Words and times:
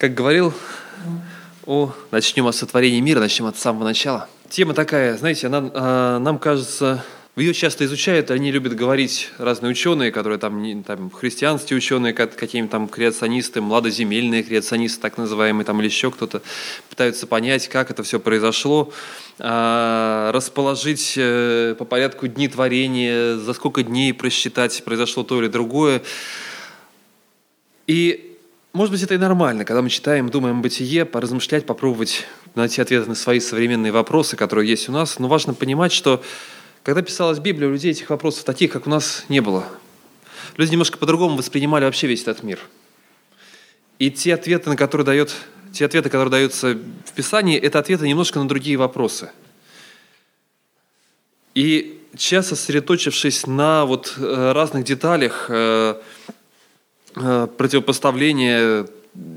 Как 0.00 0.14
говорил, 0.14 0.54
о, 1.66 1.92
начнем 2.10 2.46
от 2.46 2.56
сотворения 2.56 3.02
мира, 3.02 3.20
начнем 3.20 3.44
от 3.44 3.58
самого 3.58 3.84
начала. 3.84 4.30
Тема 4.48 4.72
такая, 4.72 5.14
знаете, 5.18 5.48
она, 5.48 5.70
а, 5.74 6.18
нам 6.18 6.38
кажется, 6.38 7.04
ее 7.36 7.52
часто 7.52 7.84
изучают, 7.84 8.30
они 8.30 8.50
любят 8.50 8.74
говорить 8.74 9.28
разные 9.36 9.72
ученые, 9.72 10.10
которые 10.10 10.38
там, 10.38 10.82
там 10.84 11.10
христианские 11.10 11.76
ученые, 11.76 12.14
какие-нибудь 12.14 12.70
там 12.70 12.88
креационисты, 12.88 13.60
младоземельные 13.60 14.42
креационисты, 14.42 15.02
так 15.02 15.18
называемые, 15.18 15.66
там 15.66 15.78
или 15.80 15.88
еще 15.88 16.10
кто-то, 16.10 16.40
пытаются 16.88 17.26
понять, 17.26 17.68
как 17.68 17.90
это 17.90 18.02
все 18.02 18.18
произошло, 18.18 18.94
а, 19.38 20.32
расположить 20.32 21.12
э, 21.18 21.74
по 21.78 21.84
порядку 21.84 22.26
дни 22.26 22.48
творения, 22.48 23.36
за 23.36 23.52
сколько 23.52 23.82
дней 23.82 24.14
просчитать, 24.14 24.82
произошло 24.82 25.24
то 25.24 25.38
или 25.42 25.48
другое. 25.48 26.00
И 27.86 28.29
может 28.72 28.92
быть, 28.92 29.02
это 29.02 29.14
и 29.14 29.18
нормально, 29.18 29.64
когда 29.64 29.82
мы 29.82 29.90
читаем, 29.90 30.28
думаем 30.28 30.62
бытие, 30.62 31.04
поразмышлять, 31.04 31.66
попробовать 31.66 32.26
найти 32.54 32.80
ответы 32.80 33.08
на 33.08 33.14
свои 33.14 33.40
современные 33.40 33.90
вопросы, 33.90 34.36
которые 34.36 34.68
есть 34.68 34.88
у 34.88 34.92
нас. 34.92 35.18
Но 35.18 35.28
важно 35.28 35.54
понимать, 35.54 35.92
что 35.92 36.22
когда 36.84 37.02
писалась 37.02 37.40
Библия, 37.40 37.68
у 37.68 37.72
людей 37.72 37.90
этих 37.90 38.10
вопросов 38.10 38.44
таких, 38.44 38.70
как 38.70 38.86
у 38.86 38.90
нас, 38.90 39.24
не 39.28 39.40
было. 39.40 39.64
Люди 40.56 40.72
немножко 40.72 40.98
по-другому 40.98 41.36
воспринимали 41.36 41.84
вообще 41.84 42.06
весь 42.06 42.22
этот 42.22 42.42
мир. 42.42 42.60
И 43.98 44.10
те 44.10 44.34
ответы, 44.34 44.70
на 44.70 44.76
которые 44.76 45.04
дает, 45.04 45.34
те 45.72 45.84
ответы, 45.84 46.08
которые 46.08 46.30
даются 46.30 46.78
в 47.04 47.12
Писании, 47.12 47.58
это 47.58 47.80
ответы 47.80 48.06
немножко 48.06 48.38
на 48.38 48.48
другие 48.48 48.76
вопросы. 48.76 49.30
И 51.54 52.00
часто 52.16 52.54
сосредоточившись 52.54 53.46
на 53.46 53.84
вот 53.84 54.14
э, 54.16 54.52
разных 54.52 54.84
деталях, 54.84 55.46
Э, 55.48 56.00
противопоставление 57.14 58.86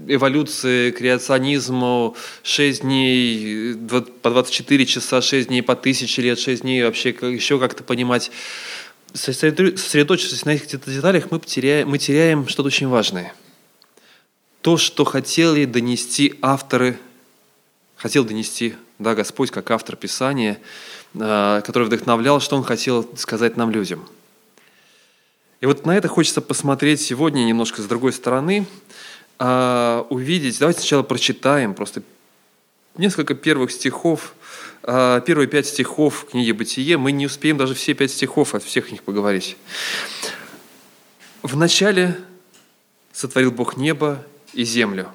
эволюции, 0.08 0.92
креационизму, 0.92 2.16
6 2.44 2.82
дней 2.82 3.76
по 4.22 4.30
24 4.30 4.86
часа, 4.86 5.22
6 5.22 5.48
дней 5.48 5.64
по 5.64 5.74
1000 5.74 6.22
лет, 6.22 6.40
6 6.40 6.62
дней 6.62 6.84
вообще 6.84 7.10
еще 7.10 7.60
как-то 7.60 7.84
понимать. 7.84 8.32
Сосредоточившись 9.14 10.46
на 10.46 10.52
этих 10.52 10.84
деталях, 10.86 11.32
мы 11.32 11.40
теряем, 11.40 11.90
мы 11.90 11.98
теряем 11.98 12.48
что-то 12.48 12.68
очень 12.68 12.88
важное. 12.88 13.34
То, 14.62 14.78
что 14.78 15.04
хотели 15.04 15.66
донести 15.66 16.36
авторы, 16.42 16.98
хотел 17.96 18.24
донести 18.24 18.76
да, 18.98 19.14
Господь 19.14 19.52
как 19.52 19.70
автор 19.72 19.96
Писания, 19.96 20.60
э, 21.16 21.62
который 21.66 21.88
вдохновлял, 21.88 22.40
что 22.40 22.56
Он 22.56 22.64
хотел 22.64 23.08
сказать 23.18 23.58
нам 23.58 23.72
людям– 23.72 24.08
и 25.64 25.66
вот 25.66 25.86
на 25.86 25.96
это 25.96 26.10
хочется 26.10 26.42
посмотреть 26.42 27.00
сегодня 27.00 27.46
немножко 27.46 27.82
с 27.82 27.86
другой 27.86 28.12
стороны, 28.12 28.68
а, 29.40 30.06
увидеть. 30.10 30.60
Давайте 30.60 30.82
сначала 30.82 31.04
прочитаем 31.04 31.74
просто 31.74 32.04
несколько 32.98 33.34
первых 33.34 33.72
стихов, 33.72 34.36
а, 34.84 35.22
первые 35.22 35.48
пять 35.48 35.66
стихов 35.66 36.28
книги 36.30 36.52
«Бытие». 36.52 36.98
Мы 36.98 37.14
не 37.14 37.28
успеем 37.28 37.56
даже 37.56 37.76
все 37.76 37.94
пять 37.94 38.12
стихов 38.12 38.56
от 38.56 38.64
всех 38.64 38.92
них 38.92 39.04
поговорить. 39.04 39.56
«Вначале 41.44 42.18
сотворил 43.14 43.52
Бог 43.52 43.78
небо 43.78 44.22
и 44.52 44.66
землю. 44.66 45.08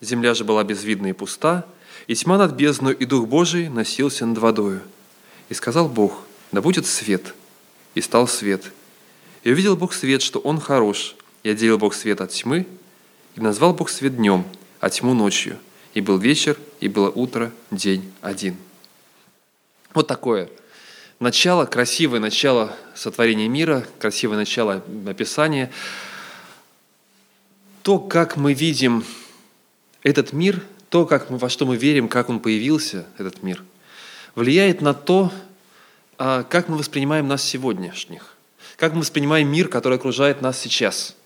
Земля 0.00 0.32
же 0.32 0.44
была 0.44 0.64
безвидна 0.64 1.08
и 1.08 1.12
пуста, 1.12 1.66
и 2.06 2.14
тьма 2.14 2.38
над 2.38 2.54
бездной, 2.54 2.94
и 2.94 3.04
Дух 3.04 3.28
Божий 3.28 3.68
носился 3.68 4.24
над 4.24 4.38
водою. 4.38 4.80
И 5.50 5.52
сказал 5.52 5.90
Бог, 5.90 6.22
да 6.52 6.62
будет 6.62 6.86
свет, 6.86 7.34
и 7.94 8.00
стал 8.00 8.26
свет. 8.28 8.72
И 9.46 9.50
увидел 9.52 9.76
Бог 9.76 9.92
свет, 9.92 10.22
что 10.22 10.40
он 10.40 10.58
хорош, 10.58 11.14
и 11.44 11.50
отделил 11.50 11.78
Бог 11.78 11.94
свет 11.94 12.20
от 12.20 12.32
тьмы, 12.32 12.66
и 13.36 13.40
назвал 13.40 13.74
Бог 13.74 13.90
свет 13.90 14.16
днем, 14.16 14.44
а 14.80 14.90
тьму 14.90 15.14
ночью. 15.14 15.56
И 15.94 16.00
был 16.00 16.18
вечер, 16.18 16.58
и 16.80 16.88
было 16.88 17.10
утро, 17.10 17.52
день 17.70 18.12
один. 18.22 18.56
Вот 19.94 20.08
такое 20.08 20.50
начало, 21.20 21.64
красивое 21.64 22.18
начало 22.18 22.76
сотворения 22.96 23.46
мира, 23.46 23.86
красивое 24.00 24.36
начало 24.36 24.82
описания. 25.06 25.70
То, 27.84 28.00
как 28.00 28.36
мы 28.36 28.52
видим 28.52 29.04
этот 30.02 30.32
мир, 30.32 30.60
то, 30.88 31.06
как 31.06 31.30
мы, 31.30 31.38
во 31.38 31.48
что 31.48 31.66
мы 31.66 31.76
верим, 31.76 32.08
как 32.08 32.30
он 32.30 32.40
появился, 32.40 33.06
этот 33.16 33.44
мир, 33.44 33.62
влияет 34.34 34.80
на 34.80 34.92
то, 34.92 35.32
а, 36.18 36.42
как 36.42 36.68
мы 36.68 36.76
воспринимаем 36.76 37.28
нас 37.28 37.44
сегодняшних. 37.44 38.35
Как 38.76 38.92
мы 38.92 39.00
воспринимаем 39.00 39.48
мир, 39.48 39.68
который 39.68 39.96
окружает 39.96 40.42
нас 40.42 40.58
сейчас? 40.60 41.16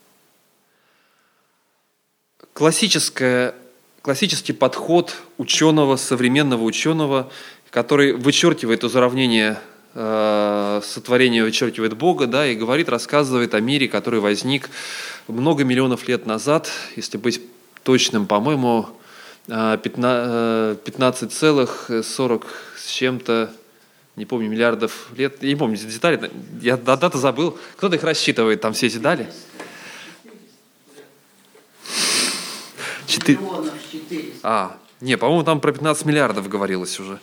Классическое, 2.53 3.57
классический 4.03 4.53
подход 4.53 5.17
ученого, 5.37 5.97
современного 5.97 6.63
ученого, 6.63 7.29
который 7.71 8.13
вычеркивает 8.13 8.85
из 8.85 8.95
уравнения 8.95 9.61
э, 9.95 10.81
сотворения, 10.85 11.43
вычеркивает 11.43 11.97
Бога, 11.97 12.29
да, 12.29 12.47
и 12.47 12.55
говорит, 12.55 12.89
рассказывает 12.89 13.55
о 13.55 13.61
мире, 13.61 13.89
который 13.89 14.21
возник 14.21 14.71
много 15.27 15.65
миллионов 15.65 16.07
лет 16.07 16.27
назад, 16.27 16.71
если 16.95 17.19
быть 17.19 17.41
точным, 17.83 18.27
по-моему, 18.27 18.91
15,40 19.49 20.79
э, 21.89 21.95
э, 21.95 22.03
с 22.77 22.87
чем-то 22.87 23.53
не 24.17 24.27
помню, 24.27 24.49
миллиардов 24.49 25.09
лет, 25.17 25.43
я 25.43 25.49
не 25.49 25.57
помню 25.57 25.77
детали, 25.77 26.31
я 26.61 26.77
дата 26.77 27.17
забыл. 27.17 27.59
Кто-то 27.77 27.97
их 27.97 28.03
рассчитывает, 28.03 28.61
там 28.61 28.73
все 28.73 28.87
эти 28.87 28.99
дали? 28.99 29.31
Четыре. 33.07 33.39
А, 34.43 34.77
не, 35.01 35.17
по-моему, 35.17 35.43
там 35.45 35.61
про 35.61 35.73
15 35.73 36.05
миллиардов 36.05 36.49
говорилось 36.49 36.99
уже. 37.01 37.19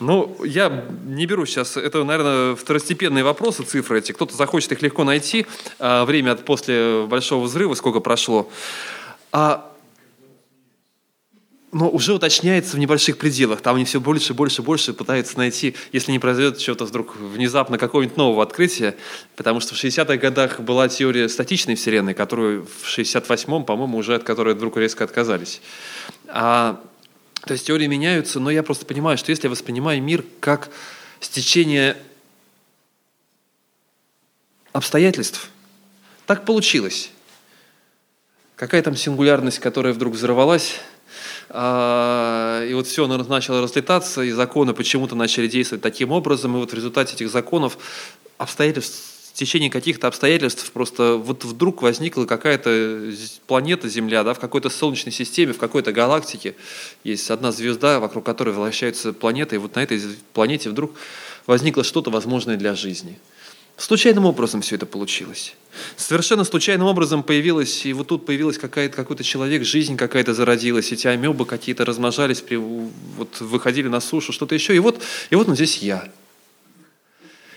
Ну, 0.00 0.36
я 0.44 0.84
не 1.04 1.26
беру 1.26 1.46
сейчас, 1.46 1.76
это, 1.76 2.02
наверное, 2.02 2.56
второстепенные 2.56 3.22
вопросы, 3.22 3.62
цифры 3.62 3.98
эти. 3.98 4.12
Кто-то 4.12 4.34
захочет 4.34 4.72
их 4.72 4.82
легко 4.82 5.04
найти. 5.04 5.46
А, 5.78 6.04
время 6.04 6.32
от 6.32 6.44
после 6.44 7.06
большого 7.06 7.44
взрыва, 7.44 7.74
сколько 7.74 8.00
прошло. 8.00 8.50
А 9.30 9.71
но 11.72 11.88
уже 11.88 12.12
уточняется 12.12 12.76
в 12.76 12.78
небольших 12.78 13.16
пределах. 13.16 13.62
Там 13.62 13.76
они 13.76 13.86
все 13.86 13.98
больше, 13.98 14.34
больше, 14.34 14.62
больше 14.62 14.92
пытаются 14.92 15.38
найти, 15.38 15.74
если 15.90 16.12
не 16.12 16.18
произойдет 16.18 16.60
что-то 16.60 16.84
вдруг 16.84 17.16
внезапно 17.16 17.78
какого-нибудь 17.78 18.18
нового 18.18 18.42
открытия, 18.42 18.94
потому 19.36 19.60
что 19.60 19.74
в 19.74 19.82
60-х 19.82 20.18
годах 20.18 20.60
была 20.60 20.88
теория 20.88 21.30
статичной 21.30 21.74
Вселенной, 21.76 22.12
которую 22.12 22.66
в 22.66 22.86
68-м, 22.86 23.64
по-моему, 23.64 23.96
уже 23.96 24.14
от 24.16 24.22
которой 24.22 24.54
вдруг 24.54 24.76
резко 24.76 25.04
отказались. 25.04 25.62
А, 26.28 26.78
то 27.46 27.52
есть 27.54 27.66
теории 27.66 27.86
меняются, 27.86 28.38
но 28.38 28.50
я 28.50 28.62
просто 28.62 28.84
понимаю, 28.84 29.16
что 29.16 29.30
если 29.30 29.46
я 29.46 29.50
воспринимаю 29.50 30.02
мир 30.02 30.26
как 30.40 30.68
стечение 31.20 31.96
обстоятельств, 34.74 35.48
так 36.26 36.44
получилось. 36.44 37.10
Какая 38.56 38.82
там 38.82 38.94
сингулярность, 38.94 39.58
которая 39.58 39.94
вдруг 39.94 40.14
взорвалась, 40.14 40.76
и 41.50 42.72
вот 42.74 42.86
все 42.86 43.06
начало 43.06 43.62
разлетаться, 43.62 44.22
и 44.22 44.30
законы 44.30 44.74
почему-то 44.74 45.14
начали 45.14 45.46
действовать 45.46 45.82
таким 45.82 46.12
образом, 46.12 46.56
и 46.56 46.60
вот 46.60 46.72
в 46.72 46.74
результате 46.74 47.14
этих 47.14 47.30
законов 47.30 47.78
обстоятельств 48.38 49.12
в 49.32 49.34
течение 49.34 49.70
каких-то 49.70 50.08
обстоятельств 50.08 50.70
просто 50.72 51.14
вот 51.14 51.44
вдруг 51.44 51.80
возникла 51.80 52.26
какая-то 52.26 53.12
планета 53.46 53.88
Земля, 53.88 54.24
да, 54.24 54.34
в 54.34 54.38
какой-то 54.38 54.68
солнечной 54.68 55.12
системе, 55.12 55.54
в 55.54 55.58
какой-то 55.58 55.90
галактике 55.90 56.54
есть 57.02 57.30
одна 57.30 57.50
звезда, 57.50 57.98
вокруг 57.98 58.26
которой 58.26 58.50
вращаются 58.50 59.14
планеты, 59.14 59.56
и 59.56 59.58
вот 59.58 59.74
на 59.74 59.82
этой 59.82 60.02
планете 60.34 60.68
вдруг 60.68 60.92
возникло 61.46 61.82
что-то 61.82 62.10
возможное 62.10 62.56
для 62.58 62.74
жизни. 62.74 63.18
Случайным 63.82 64.26
образом 64.26 64.60
все 64.60 64.76
это 64.76 64.86
получилось. 64.86 65.56
Совершенно 65.96 66.44
случайным 66.44 66.86
образом 66.86 67.24
появилась, 67.24 67.84
и 67.84 67.92
вот 67.92 68.06
тут 68.06 68.24
появилась 68.24 68.56
какая-то, 68.56 68.94
какой-то 68.94 69.24
человек, 69.24 69.64
жизнь 69.64 69.96
какая-то 69.96 70.34
зародилась, 70.34 70.92
эти 70.92 71.08
амебы 71.08 71.46
какие-то 71.46 71.84
размножались, 71.84 72.42
при, 72.42 72.54
вот 72.54 73.40
выходили 73.40 73.88
на 73.88 73.98
сушу, 73.98 74.32
что-то 74.32 74.54
еще, 74.54 74.76
и 74.76 74.78
вот, 74.78 75.02
и 75.30 75.34
вот 75.34 75.48
ну, 75.48 75.56
здесь 75.56 75.78
я. 75.78 76.08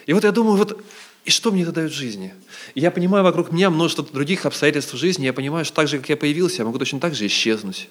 И 0.07 0.13
вот 0.13 0.23
я 0.23 0.31
думаю, 0.31 0.57
вот 0.57 0.83
и 1.25 1.29
что 1.29 1.51
мне 1.51 1.61
это 1.61 1.71
дает 1.71 1.91
в 1.91 1.95
жизни? 1.95 2.33
Я 2.73 2.89
понимаю, 2.89 3.23
вокруг 3.23 3.51
меня 3.51 3.69
множество 3.69 4.03
других 4.03 4.47
обстоятельств 4.47 4.95
в 4.95 4.97
жизни, 4.97 5.25
я 5.25 5.33
понимаю, 5.33 5.63
что 5.63 5.75
так 5.75 5.87
же, 5.87 5.99
как 5.99 6.09
я 6.09 6.17
появился, 6.17 6.63
я 6.63 6.65
могу 6.65 6.79
точно 6.79 6.99
так 6.99 7.13
же 7.13 7.27
исчезнуть. 7.27 7.87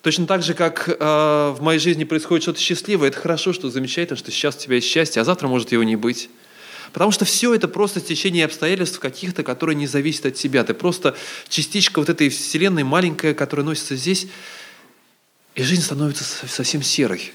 Точно 0.00 0.26
так 0.26 0.42
же, 0.42 0.54
как 0.54 0.88
э, 0.88 0.94
в 0.98 1.58
моей 1.60 1.78
жизни 1.78 2.04
происходит 2.04 2.44
что-то 2.44 2.60
счастливое, 2.60 3.08
это 3.08 3.18
хорошо, 3.18 3.52
что 3.52 3.68
замечательно, 3.68 4.16
что 4.16 4.30
сейчас 4.30 4.56
у 4.56 4.60
тебя 4.60 4.76
есть 4.76 4.88
счастье, 4.88 5.20
а 5.20 5.26
завтра 5.26 5.46
может 5.46 5.72
его 5.72 5.82
не 5.82 5.96
быть. 5.96 6.30
Потому 6.92 7.10
что 7.10 7.24
все 7.24 7.54
это 7.54 7.68
просто 7.68 8.00
течение 8.00 8.44
обстоятельств 8.44 8.98
каких-то, 8.98 9.42
которые 9.42 9.76
не 9.76 9.86
зависят 9.86 10.26
от 10.26 10.34
тебя. 10.34 10.64
Ты 10.64 10.74
просто 10.74 11.16
частичка 11.48 11.98
вот 11.98 12.08
этой 12.08 12.28
вселенной 12.28 12.84
маленькая, 12.84 13.34
которая 13.34 13.64
носится 13.64 13.96
здесь, 13.96 14.26
и 15.54 15.62
жизнь 15.62 15.82
становится 15.82 16.24
совсем 16.24 16.82
серой. 16.82 17.32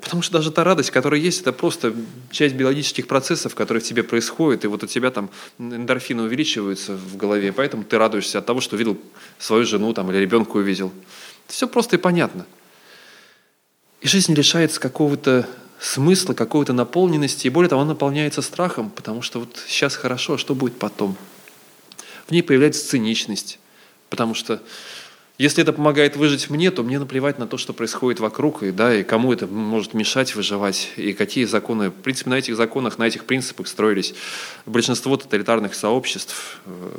Потому 0.00 0.22
что 0.22 0.32
даже 0.32 0.50
та 0.50 0.64
радость, 0.64 0.90
которая 0.90 1.20
есть, 1.20 1.42
это 1.42 1.52
просто 1.52 1.94
часть 2.30 2.54
биологических 2.54 3.06
процессов, 3.06 3.54
которые 3.54 3.82
в 3.82 3.86
тебе 3.86 4.02
происходят, 4.02 4.64
и 4.64 4.66
вот 4.66 4.82
у 4.82 4.86
тебя 4.86 5.10
там 5.10 5.30
эндорфины 5.58 6.22
увеличиваются 6.22 6.96
в 6.96 7.16
голове, 7.18 7.52
поэтому 7.52 7.84
ты 7.84 7.98
радуешься 7.98 8.38
от 8.38 8.46
того, 8.46 8.62
что 8.62 8.76
видел 8.76 8.98
свою 9.38 9.66
жену 9.66 9.92
там, 9.92 10.10
или 10.10 10.18
ребенка 10.18 10.56
увидел. 10.56 10.90
Все 11.48 11.68
просто 11.68 11.96
и 11.96 11.98
понятно. 11.98 12.46
И 14.00 14.08
жизнь 14.08 14.32
лишается 14.34 14.80
какого-то 14.80 15.46
смысла, 15.80 16.34
какой-то 16.34 16.72
наполненности, 16.72 17.46
и 17.46 17.50
более 17.50 17.70
того, 17.70 17.82
она 17.82 17.92
наполняется 17.92 18.42
страхом, 18.42 18.90
потому 18.90 19.22
что 19.22 19.40
вот 19.40 19.58
сейчас 19.66 19.96
хорошо, 19.96 20.34
а 20.34 20.38
что 20.38 20.54
будет 20.54 20.78
потом? 20.78 21.16
В 22.26 22.32
ней 22.32 22.42
появляется 22.42 22.86
циничность, 22.86 23.58
потому 24.10 24.34
что 24.34 24.62
если 25.38 25.62
это 25.62 25.72
помогает 25.72 26.16
выжить 26.16 26.50
мне, 26.50 26.70
то 26.70 26.82
мне 26.82 26.98
наплевать 26.98 27.38
на 27.38 27.46
то, 27.46 27.56
что 27.56 27.72
происходит 27.72 28.20
вокруг, 28.20 28.62
и, 28.62 28.72
да, 28.72 28.94
и 28.94 29.02
кому 29.02 29.32
это 29.32 29.46
может 29.46 29.94
мешать 29.94 30.34
выживать, 30.34 30.90
и 30.96 31.14
какие 31.14 31.46
законы. 31.46 31.88
В 31.88 31.94
принципе, 31.94 32.28
на 32.28 32.34
этих 32.34 32.56
законах, 32.56 32.98
на 32.98 33.04
этих 33.04 33.24
принципах 33.24 33.66
строились 33.66 34.14
большинство 34.66 35.16
тоталитарных 35.16 35.74
сообществ, 35.74 36.60
э, 36.66 36.92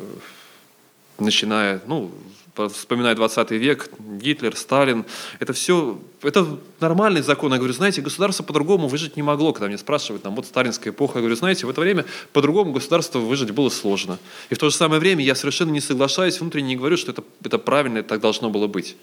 начиная, 1.19 1.81
ну, 1.85 2.11
вспоминая 2.55 3.15
20 3.15 3.51
век, 3.51 3.89
Гитлер, 3.99 4.55
Сталин, 4.55 5.05
это 5.39 5.53
все, 5.53 5.99
это 6.21 6.57
нормальный 6.79 7.21
закон. 7.21 7.51
Я 7.51 7.57
говорю, 7.57 7.73
знаете, 7.73 8.01
государство 8.01 8.43
по-другому 8.43 8.87
выжить 8.87 9.15
не 9.15 9.23
могло. 9.23 9.53
Когда 9.53 9.67
мне 9.67 9.77
спрашивают, 9.77 10.23
там, 10.23 10.35
вот 10.35 10.45
сталинская 10.45 10.93
эпоха, 10.93 11.19
я 11.19 11.21
говорю, 11.21 11.35
знаете, 11.35 11.65
в 11.65 11.69
это 11.69 11.81
время 11.81 12.05
по-другому 12.33 12.71
государство 12.73 13.19
выжить 13.19 13.51
было 13.51 13.69
сложно. 13.69 14.19
И 14.49 14.55
в 14.55 14.57
то 14.57 14.69
же 14.69 14.75
самое 14.75 14.99
время 14.99 15.23
я 15.23 15.35
совершенно 15.35 15.71
не 15.71 15.81
соглашаюсь, 15.81 16.39
внутренне 16.39 16.69
не 16.69 16.75
говорю, 16.75 16.97
что 16.97 17.11
это, 17.11 17.23
это 17.43 17.57
правильно, 17.57 17.99
это 17.99 18.09
так 18.09 18.21
должно 18.21 18.49
было 18.49 18.67
быть. 18.67 18.95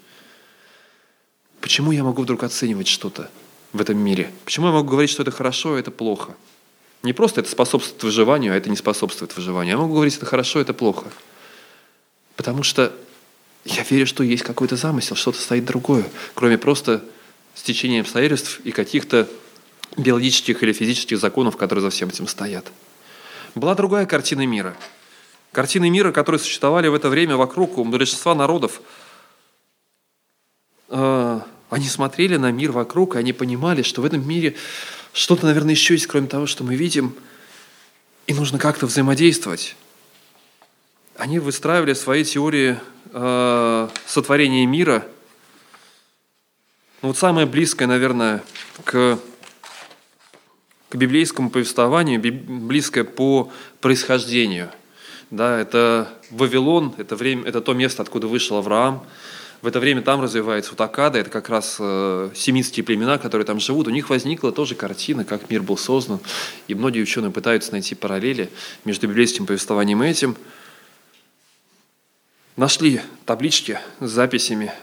Почему 1.61 1.91
я 1.91 2.03
могу 2.03 2.21
вдруг 2.21 2.43
оценивать 2.43 2.87
что-то 2.87 3.29
в 3.73 3.81
этом 3.81 3.97
мире? 3.97 4.31
Почему 4.45 4.67
я 4.67 4.73
могу 4.73 4.89
говорить, 4.89 5.11
что 5.11 5.23
это 5.23 5.31
хорошо, 5.31 5.73
а 5.73 5.79
это 5.79 5.91
плохо? 5.91 6.35
Не 7.03 7.13
просто 7.13 7.41
это 7.41 7.49
способствует 7.49 8.03
выживанию, 8.03 8.53
а 8.53 8.55
это 8.55 8.69
не 8.69 8.75
способствует 8.75 9.35
выживанию. 9.35 9.73
Я 9.73 9.77
могу 9.77 9.93
говорить, 9.93 10.17
это 10.17 10.25
хорошо, 10.25 10.59
это 10.59 10.73
плохо. 10.73 11.07
Потому 12.35 12.63
что 12.63 12.93
я 13.69 13.83
верю, 13.83 14.07
что 14.07 14.23
есть 14.23 14.43
какой-то 14.43 14.75
замысел, 14.75 15.15
что-то 15.15 15.39
стоит 15.39 15.65
другое, 15.65 16.05
кроме 16.33 16.57
просто 16.57 17.03
стечения 17.53 18.01
обстоятельств 18.01 18.59
и 18.63 18.71
каких-то 18.71 19.27
биологических 19.97 20.61
или 20.63 20.73
физических 20.73 21.19
законов, 21.19 21.57
которые 21.57 21.83
за 21.83 21.89
всем 21.89 22.09
этим 22.09 22.27
стоят. 22.27 22.71
Была 23.55 23.75
другая 23.75 24.05
картина 24.05 24.45
мира. 24.45 24.75
Картины 25.51 25.89
мира, 25.89 26.11
которые 26.11 26.39
существовали 26.39 26.87
в 26.87 26.93
это 26.93 27.09
время 27.09 27.35
вокруг 27.35 27.77
у 27.77 27.83
большинства 27.83 28.35
народов. 28.35 28.81
Э, 30.89 31.41
они 31.69 31.87
смотрели 31.87 32.37
на 32.37 32.51
мир 32.51 32.71
вокруг, 32.71 33.15
и 33.15 33.19
они 33.19 33.33
понимали, 33.33 33.81
что 33.81 34.01
в 34.01 34.05
этом 34.05 34.27
мире 34.27 34.55
что-то, 35.13 35.45
наверное, 35.45 35.71
еще 35.71 35.95
есть, 35.95 36.07
кроме 36.07 36.27
того, 36.27 36.45
что 36.45 36.63
мы 36.63 36.75
видим, 36.75 37.15
и 38.27 38.33
нужно 38.33 38.59
как-то 38.59 38.85
взаимодействовать. 38.85 39.75
Они 41.17 41.39
выстраивали 41.39 41.93
свои 41.93 42.23
теории 42.23 42.79
э, 43.11 43.89
сотворения 44.05 44.65
мира, 44.65 45.05
ну, 47.01 47.09
вот 47.09 47.17
самое 47.17 47.47
близкое, 47.47 47.87
наверное, 47.87 48.43
к, 48.83 49.17
к 50.89 50.95
библейскому 50.95 51.49
повествованию, 51.49 52.19
близкое 52.21 53.05
по 53.05 53.51
происхождению. 53.79 54.69
Да, 55.31 55.59
это 55.59 56.09
Вавилон, 56.31 56.93
это, 56.97 57.15
время, 57.15 57.45
это 57.45 57.61
то 57.61 57.73
место, 57.73 58.01
откуда 58.01 58.27
вышел 58.27 58.57
Авраам. 58.57 59.05
В 59.61 59.67
это 59.67 59.79
время 59.79 60.01
там 60.01 60.21
развивается 60.21 60.71
вот 60.71 60.81
Акада, 60.81 61.19
это 61.19 61.29
как 61.29 61.49
раз 61.49 61.77
э, 61.79 62.31
семитские 62.33 62.83
племена, 62.83 63.17
которые 63.17 63.45
там 63.45 63.59
живут. 63.59 63.87
У 63.87 63.91
них 63.91 64.09
возникла 64.09 64.51
тоже 64.51 64.75
картина, 64.75 65.25
как 65.25 65.49
мир 65.49 65.61
был 65.61 65.77
создан. 65.77 66.19
И 66.67 66.75
многие 66.75 67.01
ученые 67.01 67.31
пытаются 67.31 67.71
найти 67.73 67.93
параллели 67.93 68.49
между 68.85 69.07
библейским 69.07 69.45
повествованием 69.45 70.03
и 70.03 70.07
этим– 70.07 70.35
нашли 72.59 73.01
таблички 73.25 73.79
с 74.01 74.09
записями 74.09 74.73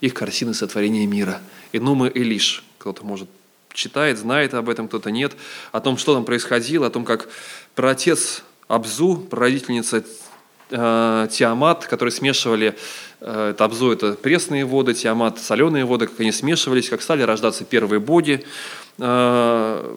их 0.00 0.14
картины 0.14 0.54
сотворения 0.54 1.04
мира. 1.04 1.40
Инума 1.72 2.06
Элиш. 2.06 2.64
Кто-то, 2.78 3.04
может, 3.04 3.28
читает, 3.72 4.18
знает 4.18 4.54
об 4.54 4.68
этом, 4.68 4.86
кто-то 4.86 5.10
нет. 5.10 5.32
О 5.72 5.80
том, 5.80 5.98
что 5.98 6.14
там 6.14 6.24
происходило, 6.24 6.86
о 6.86 6.90
том, 6.90 7.04
как 7.04 7.28
праотец 7.74 8.44
Абзу, 8.68 9.16
прародительница 9.16 10.04
э, 10.70 11.28
Тиамат, 11.30 11.86
которые 11.86 12.12
смешивали, 12.12 12.76
э, 13.20 13.50
это 13.50 13.64
Абзу– 13.64 13.90
это 13.92 14.12
пресные 14.12 14.64
воды, 14.64 14.94
Тиамат– 14.94 15.38
соленые 15.40 15.86
воды, 15.86 16.06
как 16.06 16.20
они 16.20 16.30
смешивались, 16.30 16.88
как 16.88 17.02
стали 17.02 17.22
рождаться 17.22 17.64
первые 17.64 17.98
боги. 17.98 18.44
Э, 18.98 19.96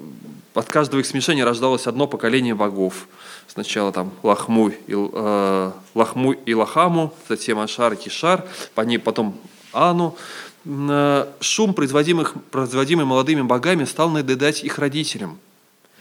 от 0.58 0.68
каждого 0.68 1.00
их 1.00 1.06
смешения 1.06 1.46
рождалось 1.46 1.88
одно 1.88 2.08
поколение 2.08 2.56
богов– 2.56 3.08
Сначала 3.48 3.92
там 3.92 4.12
Лахму 4.24 4.70
и, 4.70 4.76
э, 4.88 5.72
Лахму 5.96 6.32
и 6.34 6.54
Лахаму, 6.54 7.14
затем 7.30 7.60
Ашар 7.60 7.94
и 7.94 7.96
Кишар, 7.96 8.46
по 8.76 8.82
ней 8.82 9.00
потом 9.00 9.40
Ану. 9.72 10.18
Э, 10.66 11.28
шум, 11.40 11.74
производимых, 11.74 12.36
производимый 12.52 13.06
молодыми 13.06 13.42
богами, 13.42 13.86
стал 13.86 14.10
надоедать 14.10 14.64
их 14.64 14.78
родителям. 14.80 15.40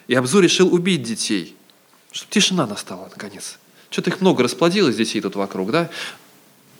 И 0.08 0.14
Абзу 0.14 0.40
решил 0.40 0.74
убить 0.74 1.02
детей, 1.02 1.56
чтобы 2.10 2.32
тишина 2.32 2.66
настала 2.66 3.08
наконец. 3.10 3.58
Что-то 3.90 4.10
их 4.10 4.20
много 4.20 4.42
расплодилось, 4.42 4.96
детей 4.96 5.20
тут 5.20 5.36
вокруг, 5.36 5.70
да? 5.70 5.88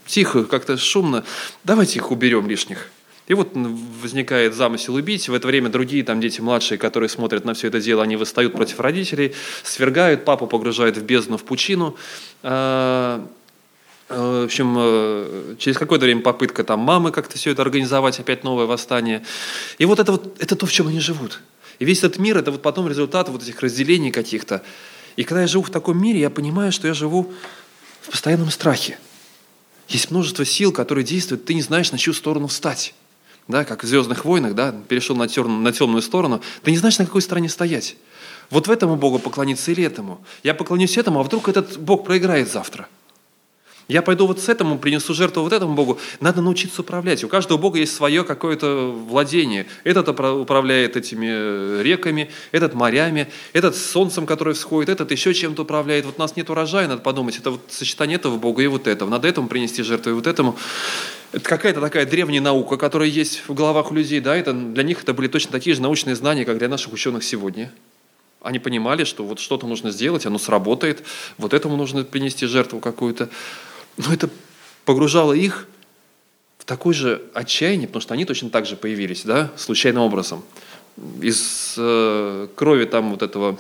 Тихо, 0.05 0.44
как-то 0.44 0.76
шумно. 0.76 1.25
Давайте 1.64 2.00
их 2.00 2.11
уберем 2.11 2.49
лишних. 2.49 2.90
И 3.26 3.34
вот 3.34 3.52
возникает 3.55 4.55
замысел 4.55 4.94
убить. 4.94 5.28
В 5.28 5.34
это 5.34 5.49
время 5.49 5.69
другие 5.69 6.05
там 6.05 6.20
дети 6.20 6.40
младшие, 6.40 6.78
которые 6.78 7.08
смотрят 7.08 7.44
на 7.44 7.55
все 7.55 7.69
это 7.69 7.81
дело, 7.81 8.05
они 8.05 8.17
восстают 8.17 8.52
против 8.52 8.78
родителей, 8.78 9.34
свергают, 9.64 10.25
папу 10.25 10.46
погружают 10.46 10.96
в 10.96 11.02
бездну, 11.02 11.37
в 11.37 11.44
пучину. 11.44 11.96
А, 12.44 13.26
а, 14.08 14.43
в 14.43 14.44
общем, 14.44 14.76
э, 14.78 15.56
через 15.58 15.76
какое-то 15.76 16.05
время 16.05 16.20
попытка 16.20 16.62
там 16.62 16.78
мамы 16.81 17.11
как-то 17.11 17.37
все 17.37 17.50
это 17.50 17.62
организовать, 17.62 18.20
опять 18.20 18.44
новое 18.44 18.67
восстание. 18.67 19.25
И 19.78 19.87
вот 19.87 19.99
это 19.99 20.12
вот 20.12 20.37
это 20.40 20.55
то, 20.55 20.67
в 20.67 20.73
чем 20.73 20.87
они 20.87 21.00
живут. 21.00 21.40
И 21.81 21.84
весь 21.84 21.99
этот 21.99 22.19
мир– 22.19 22.37
это 22.38 22.52
вот 22.52 22.62
потом 22.62 22.88
результат 22.88 23.28
вот 23.28 23.43
этих 23.43 23.61
разделений 23.61 24.12
каких-то. 24.12 24.62
И 25.17 25.25
когда 25.25 25.40
я 25.40 25.46
живу 25.49 25.64
в 25.64 25.70
таком 25.70 26.00
мире, 26.00 26.20
я 26.20 26.31
понимаю, 26.31 26.70
что 26.70 26.87
я 26.87 26.94
живу 26.94 27.32
в 28.02 28.11
постоянном 28.11 28.50
страхе. 28.52 28.99
Есть 29.88 30.12
множество 30.12 30.44
сил, 30.44 30.73
которые 30.73 31.05
действуют, 31.05 31.44
ты 31.44 31.55
не 31.55 31.62
знаешь, 31.62 31.90
на 31.90 31.99
чью 31.99 32.14
сторону 32.14 32.46
встать 32.46 32.94
да, 33.48 33.64
как 33.64 33.84
в 33.84 33.87
«Звездных 33.87 34.25
войнах», 34.25 34.54
да, 34.54 34.75
перешел 34.88 35.16
на, 35.16 35.28
темную, 35.28 35.60
на 35.60 35.72
темную 35.72 36.02
сторону, 36.02 36.40
ты 36.62 36.70
не 36.70 36.78
знаешь, 36.78 36.98
на 36.98 37.06
какой 37.06 37.22
стороне 37.22 37.48
стоять. 37.48 37.96
Вот 38.50 38.69
в 38.69 38.70
этому 38.70 38.96
Богу 38.96 39.19
поклониться 39.19 39.72
или 39.72 39.84
этому. 39.84 40.20
Я 40.43 40.54
поклонюсь 40.54 40.96
этому, 40.96 41.20
а 41.20 41.22
вдруг 41.22 41.48
этот 41.48 41.78
Бог 41.78 42.04
проиграет 42.04 42.50
завтра. 42.50 42.88
Я 43.88 44.02
пойду 44.02 44.26
вот 44.26 44.40
с 44.40 44.48
этому, 44.48 44.78
принесу 44.78 45.14
жертву 45.14 45.43
вот 45.43 45.52
этому 45.52 45.75
Богу. 45.75 46.00
Надо 46.19 46.43
научиться 46.43 46.81
управлять. 46.82 47.22
У 47.22 47.28
каждого 47.28 47.56
Бога 47.56 47.78
есть 47.78 47.94
свое 47.94 48.25
какое-то 48.25 48.90
владение. 48.90 49.66
Этот 49.85 50.09
управляет 50.09 50.97
этими 50.97 51.28
э, 51.28 51.82
реками, 51.85 52.30
этот 52.50 52.75
морями, 52.75 53.28
этот 53.52 53.76
солнцем, 53.76 54.26
которое 54.26 54.54
всходит, 54.54 54.88
этот 54.88 55.12
еще 55.12 55.32
чем-то 55.32 55.62
управляет. 55.62 56.04
Вот 56.04 56.16
у 56.18 56.21
нас 56.21 56.35
нет 56.35 56.50
урожая, 56.50 56.88
надо 56.88 57.02
подумать, 57.02 57.38
это 57.38 57.52
вот 57.52 57.61
сочетание 57.68 58.16
этого 58.16 58.37
Бога 58.37 58.61
и 58.61 58.66
вот 58.66 58.88
этого. 58.88 59.09
Надо 59.09 59.28
этому 59.28 59.47
принести 59.47 59.85
жертву 59.85 60.11
и 60.11 60.14
вот 60.14 60.26
этому. 60.26 60.56
Это 61.33 61.49
какая-то 61.49 61.80
такая 61.80 62.06
древняя 62.06 62.40
наука, 62.40 62.76
которая 62.76 63.09
есть 63.09 63.42
в 63.49 63.54
головах 63.54 63.90
у 63.90 63.95
людей. 63.95 64.21
Да? 64.21 64.37
Это, 64.37 64.52
для 64.52 64.83
них 64.83 65.02
это 65.02 65.12
были 65.12 65.28
точно 65.28 65.52
такие 65.52 65.75
же 65.75 65.83
научные 65.83 66.16
знания, 66.16 66.45
как 66.45 66.59
для 66.59 66.68
наших 66.68 66.92
ученых 66.92 67.25
сегодня. 67.25 67.73
Они 68.40 68.59
понимали, 68.59 69.04
что 69.04 69.25
вот 69.25 69.40
что-то 69.40 69.66
нужно 69.66 69.90
сделать, 69.90 70.25
оно 70.25 70.38
сработает, 70.38 71.02
вот 71.37 71.52
этому 71.52 71.76
нужно 71.76 72.04
принести 72.04 72.47
жертву 72.47 72.78
какую-то. 72.78 73.28
Но 73.97 74.12
это 74.12 74.30
погружало 74.85 75.33
их 75.33 75.66
в 76.59 76.64
такое 76.64 76.95
же 76.95 77.23
отчаяние, 77.35 77.88
потому 77.88 78.02
что 78.02 78.14
они 78.14 78.25
точно 78.25 78.50
так 78.50 78.66
же 78.66 78.76
появились, 78.76 79.25
да, 79.25 79.50
случайным 79.56 80.02
образом. 80.02 80.45
Из 81.21 81.75
э, 81.76 82.49
крови 82.54 82.85
там 82.85 83.11
вот 83.11 83.23
этого, 83.23 83.59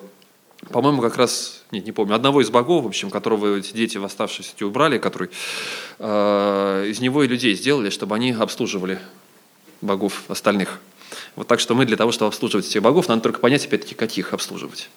по-моему, 0.70 1.00
как 1.02 1.16
раз, 1.16 1.62
нет, 1.70 1.84
не 1.86 1.92
помню, 1.92 2.14
одного 2.14 2.40
из 2.40 2.50
богов, 2.50 2.84
в 2.84 2.88
общем, 2.88 3.10
которого 3.10 3.56
эти 3.56 3.72
дети 3.72 3.98
восставшиеся 3.98 4.66
убрали, 4.66 4.98
который 4.98 5.30
э, 5.98 6.86
из 6.88 7.00
него 7.00 7.22
и 7.22 7.28
людей 7.28 7.54
сделали, 7.54 7.90
чтобы 7.90 8.14
они 8.14 8.32
обслуживали 8.32 8.98
богов 9.80 10.24
остальных. 10.28 10.80
Вот 11.36 11.46
так 11.46 11.60
что 11.60 11.74
мы 11.74 11.86
для 11.86 11.96
того, 11.96 12.12
чтобы 12.12 12.28
обслуживать 12.28 12.66
этих 12.66 12.82
богов, 12.82 13.08
надо 13.08 13.22
только 13.22 13.40
понять, 13.40 13.64
опять-таки, 13.64 13.94
каких 13.94 14.32
обслуживать. 14.32 14.90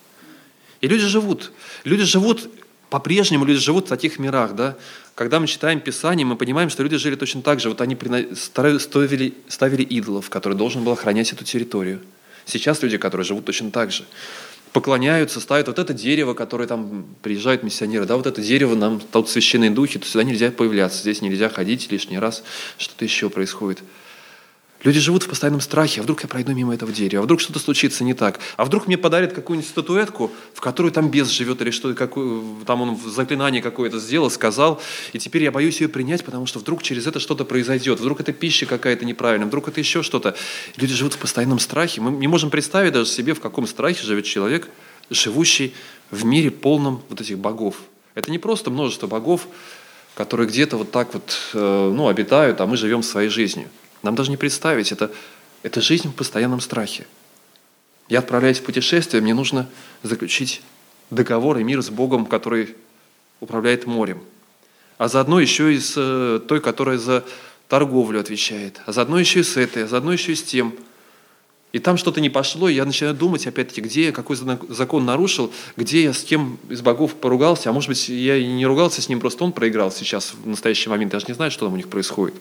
И 0.82 0.88
люди 0.88 1.06
живут. 1.06 1.52
Люди 1.84 2.04
живут 2.04 2.50
по-прежнему 2.90 3.46
люди 3.46 3.60
живут 3.60 3.86
в 3.86 3.90
таких 3.90 4.20
мирах, 4.20 4.56
да. 4.56 4.76
Когда 5.16 5.40
мы 5.40 5.48
читаем 5.48 5.80
Писание, 5.80 6.26
мы 6.26 6.36
понимаем, 6.36 6.70
что 6.70 6.82
люди 6.82 6.98
жили 6.98 7.16
точно 7.16 7.42
так 7.42 7.60
же. 7.60 7.70
Вот 7.70 7.82
они 7.82 7.96
ставили, 8.36 9.34
ставили 9.48 9.84
идолов, 9.84 10.30
которые 10.30 10.58
должен 10.58 10.84
был 10.84 10.94
охранять 10.94 11.32
эту 11.32 11.44
территорию. 11.44 12.02
Сейчас 12.46 12.82
люди, 12.82 12.98
которые 12.98 13.26
живут 13.26 13.46
точно 13.46 13.70
так 13.70 13.92
же, 13.92 14.06
поклоняются, 14.74 15.40
ставят 15.40 15.68
вот 15.68 15.80
это 15.80 15.94
дерево, 15.94 16.34
которое 16.34 16.68
там 16.68 17.06
приезжают 17.22 17.64
миссионеры, 17.64 18.06
да, 18.06 18.18
вот 18.18 18.28
это 18.28 18.42
дерево 18.42 18.76
нам 18.76 19.00
тут 19.00 19.30
священные 19.30 19.72
духи, 19.72 20.00
то 20.00 20.06
сюда 20.06 20.24
нельзя 20.24 20.52
появляться, 20.52 21.00
здесь 21.00 21.22
нельзя 21.22 21.50
ходить 21.50 21.92
лишний 21.92 22.20
раз, 22.20 22.44
что-то 22.78 23.06
еще 23.06 23.30
происходит. 23.30 23.80
Люди 24.84 25.00
живут 25.00 25.24
в 25.24 25.28
постоянном 25.28 25.60
страхе, 25.60 26.00
а 26.00 26.04
вдруг 26.04 26.24
я 26.24 26.30
пройду 26.30 26.54
мимо 26.54 26.74
этого 26.74 26.92
дерева, 26.92 27.22
а 27.22 27.26
вдруг 27.26 27.42
что-то 27.42 27.60
случится 27.60 28.06
не 28.06 28.14
так, 28.14 28.40
а 28.56 28.64
вдруг 28.64 28.88
мне 28.88 28.98
подарят 28.98 29.34
какую-нибудь 29.34 29.70
статуэтку, 29.70 30.32
в 30.54 30.62
которой 30.62 30.92
там 30.92 31.10
бес 31.10 31.28
живет, 31.28 31.62
или 31.62 31.72
что 31.72 31.94
какую, 31.94 32.64
там 32.66 32.82
он 32.82 32.98
заклинание 32.98 33.62
какое-то 33.62 34.00
сделал, 34.00 34.30
сказал, 34.30 34.82
и 35.12 35.20
теперь 35.20 35.44
я 35.44 35.52
боюсь 35.52 35.82
ее 35.82 35.90
принять, 35.90 36.24
потому 36.24 36.46
что 36.46 36.60
вдруг 36.60 36.82
через 36.82 37.08
это 37.08 37.20
что-то 37.20 37.44
произойдет, 37.44 38.00
вдруг 38.00 38.22
это 38.22 38.32
пища 38.32 38.66
какая-то 38.66 39.04
неправильная, 39.04 39.48
вдруг 39.48 39.68
это 39.68 39.82
еще 39.82 40.02
что-то. 40.02 40.36
Люди 40.78 40.94
живут 40.94 41.14
в 41.14 41.18
постоянном 41.18 41.60
страхе. 41.60 42.00
Мы 42.00 42.12
не 42.12 42.28
можем 42.28 42.50
представить 42.50 42.94
даже 42.94 43.10
себе, 43.10 43.34
в 43.34 43.42
каком 43.42 43.68
страхе 43.68 44.06
живет 44.06 44.24
человек, 44.24 44.70
живущий 45.10 45.74
в 46.10 46.24
мире 46.24 46.52
полном 46.52 47.02
вот 47.10 47.20
этих 47.20 47.38
богов. 47.38 47.76
Это 48.16 48.32
не 48.32 48.40
просто 48.40 48.72
множество 48.72 49.08
богов, 49.08 49.48
которые 50.16 50.48
где-то 50.48 50.78
вот 50.78 50.92
так 50.92 51.14
вот 51.14 51.38
э, 51.54 51.92
ну, 51.94 52.08
обитают, 52.08 52.62
а 52.62 52.66
мы 52.66 52.78
живем 52.78 53.04
своей 53.04 53.30
жизнью. 53.30 53.70
Нам 54.04 54.16
даже 54.16 54.32
не 54.32 54.38
представить, 54.38 54.92
это, 54.92 55.12
это 55.64 55.82
жизнь 55.82 56.10
в 56.10 56.16
постоянном 56.16 56.62
страхе. 56.62 57.06
Я 58.08 58.20
отправляюсь 58.20 58.60
в 58.60 58.64
путешествие, 58.64 59.22
мне 59.22 59.34
нужно 59.34 59.70
заключить 60.04 60.62
договор 61.10 61.58
и 61.58 61.64
мир 61.64 61.82
с 61.82 61.90
Богом, 61.90 62.26
который 62.26 62.76
управляет 63.40 63.86
морем. 63.86 64.22
А 64.98 65.08
заодно 65.08 65.40
еще 65.40 65.74
и 65.74 65.80
с 65.80 65.94
э, 65.96 66.40
той, 66.48 66.60
которая 66.60 66.98
за 66.98 67.24
торговлю 67.68 68.20
отвечает. 68.20 68.82
А 68.86 68.92
заодно 68.92 69.20
еще 69.20 69.42
и 69.42 69.44
с 69.44 69.56
этой, 69.58 69.86
а 69.86 69.88
заодно 69.88 70.12
еще 70.12 70.34
и 70.34 70.36
с 70.36 70.44
тем. 70.44 70.74
И 71.72 71.78
там 71.78 71.98
что-то 71.98 72.20
не 72.20 72.30
пошло, 72.30 72.68
и 72.68 72.74
я 72.74 72.84
начинаю 72.84 73.16
думать, 73.16 73.46
опять-таки, 73.46 73.82
где 73.82 74.06
я 74.06 74.12
какой 74.12 74.36
закон 74.36 75.06
нарушил, 75.06 75.54
где 75.78 76.04
я 76.04 76.14
с 76.14 76.24
кем 76.24 76.58
из 76.68 76.82
богов 76.82 77.14
поругался, 77.14 77.70
а 77.70 77.74
может 77.74 77.90
быть, 77.90 78.10
я 78.10 78.36
и 78.38 78.48
не 78.48 78.66
ругался 78.66 79.04
с 79.04 79.08
ним, 79.08 79.20
просто 79.20 79.44
он 79.44 79.52
проиграл 79.52 79.92
сейчас, 79.92 80.34
в 80.34 80.48
настоящий 80.48 80.90
момент, 80.90 81.14
я 81.14 81.20
даже 81.20 81.28
не 81.28 81.36
знаю, 81.36 81.52
что 81.52 81.66
там 81.66 81.74
у 81.74 81.78
них 81.78 81.88
происходит. 81.88 82.34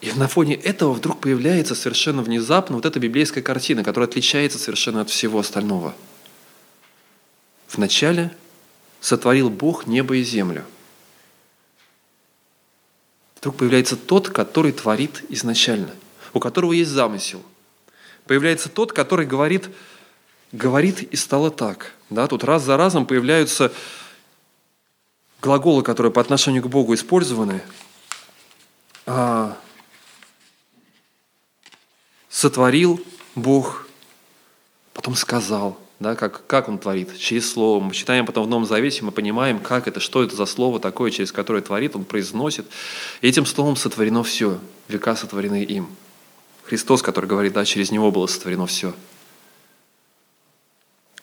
И 0.00 0.12
на 0.12 0.28
фоне 0.28 0.54
этого 0.54 0.92
вдруг 0.92 1.20
появляется 1.20 1.74
совершенно 1.74 2.22
внезапно 2.22 2.76
вот 2.76 2.86
эта 2.86 3.00
библейская 3.00 3.42
картина, 3.42 3.82
которая 3.82 4.08
отличается 4.08 4.58
совершенно 4.58 5.00
от 5.00 5.10
всего 5.10 5.40
остального. 5.40 5.94
Вначале 7.72 8.30
сотворил 9.00 9.50
Бог 9.50 9.86
небо 9.86 10.16
и 10.16 10.22
землю. 10.22 10.64
Вдруг 13.40 13.56
появляется 13.56 13.96
тот, 13.96 14.28
который 14.30 14.72
творит 14.72 15.24
изначально, 15.28 15.90
у 16.32 16.40
которого 16.40 16.72
есть 16.72 16.90
замысел. 16.90 17.42
Появляется 18.26 18.68
тот, 18.68 18.92
который 18.92 19.26
говорит, 19.26 19.68
говорит 20.52 21.02
и 21.02 21.16
стало 21.16 21.50
так. 21.50 21.92
Да, 22.10 22.26
тут 22.26 22.44
раз 22.44 22.62
за 22.62 22.76
разом 22.76 23.06
появляются 23.06 23.72
глаголы, 25.40 25.82
которые 25.82 26.12
по 26.12 26.20
отношению 26.20 26.62
к 26.62 26.68
Богу 26.68 26.94
использованы. 26.94 27.62
А, 29.06 29.56
сотворил 32.38 33.00
Бог, 33.34 33.88
потом 34.94 35.16
сказал, 35.16 35.76
да, 35.98 36.14
как, 36.14 36.46
как 36.46 36.68
Он 36.68 36.78
творит, 36.78 37.18
через 37.18 37.50
Слово. 37.50 37.82
Мы 37.82 37.92
читаем 37.92 38.26
потом 38.26 38.46
в 38.46 38.48
Новом 38.48 38.64
Завете, 38.64 39.02
мы 39.02 39.10
понимаем, 39.10 39.58
как 39.58 39.88
это, 39.88 39.98
что 39.98 40.22
это 40.22 40.36
за 40.36 40.46
Слово 40.46 40.78
такое, 40.78 41.10
через 41.10 41.32
которое 41.32 41.62
творит, 41.62 41.96
Он 41.96 42.04
произносит. 42.04 42.64
И 43.22 43.28
этим 43.28 43.44
Словом 43.44 43.74
сотворено 43.74 44.22
все, 44.22 44.60
века 44.86 45.16
сотворены 45.16 45.64
им. 45.64 45.88
Христос, 46.62 47.02
который 47.02 47.26
говорит, 47.26 47.54
да, 47.54 47.64
через 47.64 47.90
Него 47.90 48.12
было 48.12 48.28
сотворено 48.28 48.68
все. 48.68 48.94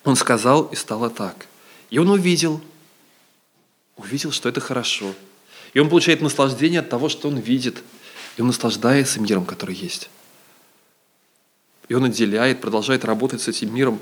Он 0.04 0.18
сказал, 0.18 0.64
и 0.66 0.76
стало 0.76 1.10
так. 1.10 1.48
И 1.92 1.98
он 1.98 2.10
увидел, 2.10 2.60
увидел, 3.96 4.34
что 4.34 4.50
это 4.50 4.60
хорошо. 4.60 5.14
И 5.74 5.80
он 5.80 5.88
получает 5.88 6.20
наслаждение 6.20 6.82
от 6.82 6.90
того, 6.90 7.08
что 7.08 7.30
он 7.30 7.38
видит. 7.38 7.84
И 8.36 8.42
он 8.42 8.48
наслаждается 8.48 9.22
миром, 9.22 9.46
который 9.46 9.76
есть. 9.76 10.10
И 11.88 11.94
он 11.94 12.06
отделяет, 12.06 12.62
продолжает 12.62 13.06
работать 13.06 13.42
с 13.42 13.48
этим 13.48 13.74
миром, 13.74 14.00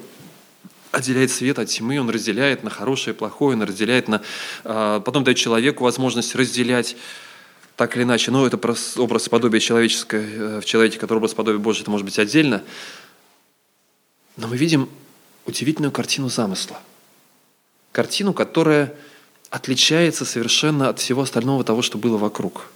отделяет 0.92 1.32
свет 1.32 1.60
от 1.60 1.68
тьмы, 1.68 2.00
он 2.00 2.10
разделяет 2.10 2.64
на 2.64 2.70
хорошее 2.70 3.14
и 3.14 3.18
плохое, 3.18 3.58
он 3.58 3.64
разделяет 3.64 4.08
на... 4.08 4.22
А, 4.64 5.00
потом 5.02 5.24
дает 5.24 5.38
человеку 5.38 5.84
возможность 5.84 6.36
разделять 6.36 6.96
так 7.76 7.96
или 7.98 8.04
иначе. 8.04 8.32
Но 8.32 8.46
это 8.46 8.58
образ 8.98 9.30
подобия 9.30 9.60
человеческое, 9.60 10.22
э, 10.22 10.62
в 10.62 10.66
человеке, 10.66 11.00
который 11.00 11.18
образ 11.18 11.34
подобия 11.34 11.60
Божий, 11.60 11.82
это 11.82 11.92
может 11.92 12.06
быть 12.06 12.20
отдельно. 12.20 12.64
Но 14.38 14.48
мы 14.48 14.56
видим 14.56 14.90
удивительную 15.46 15.92
картину 15.92 16.30
замысла. 16.30 16.80
Картину, 17.92 18.34
которая 18.34 18.96
отличается 19.50 20.26
совершенно 20.26 20.90
от 20.90 21.00
всего 21.00 21.24
остального 21.24 21.64
того, 21.64 21.82
что 21.82 21.98
было 21.98 22.18
вокруг. 22.18 22.68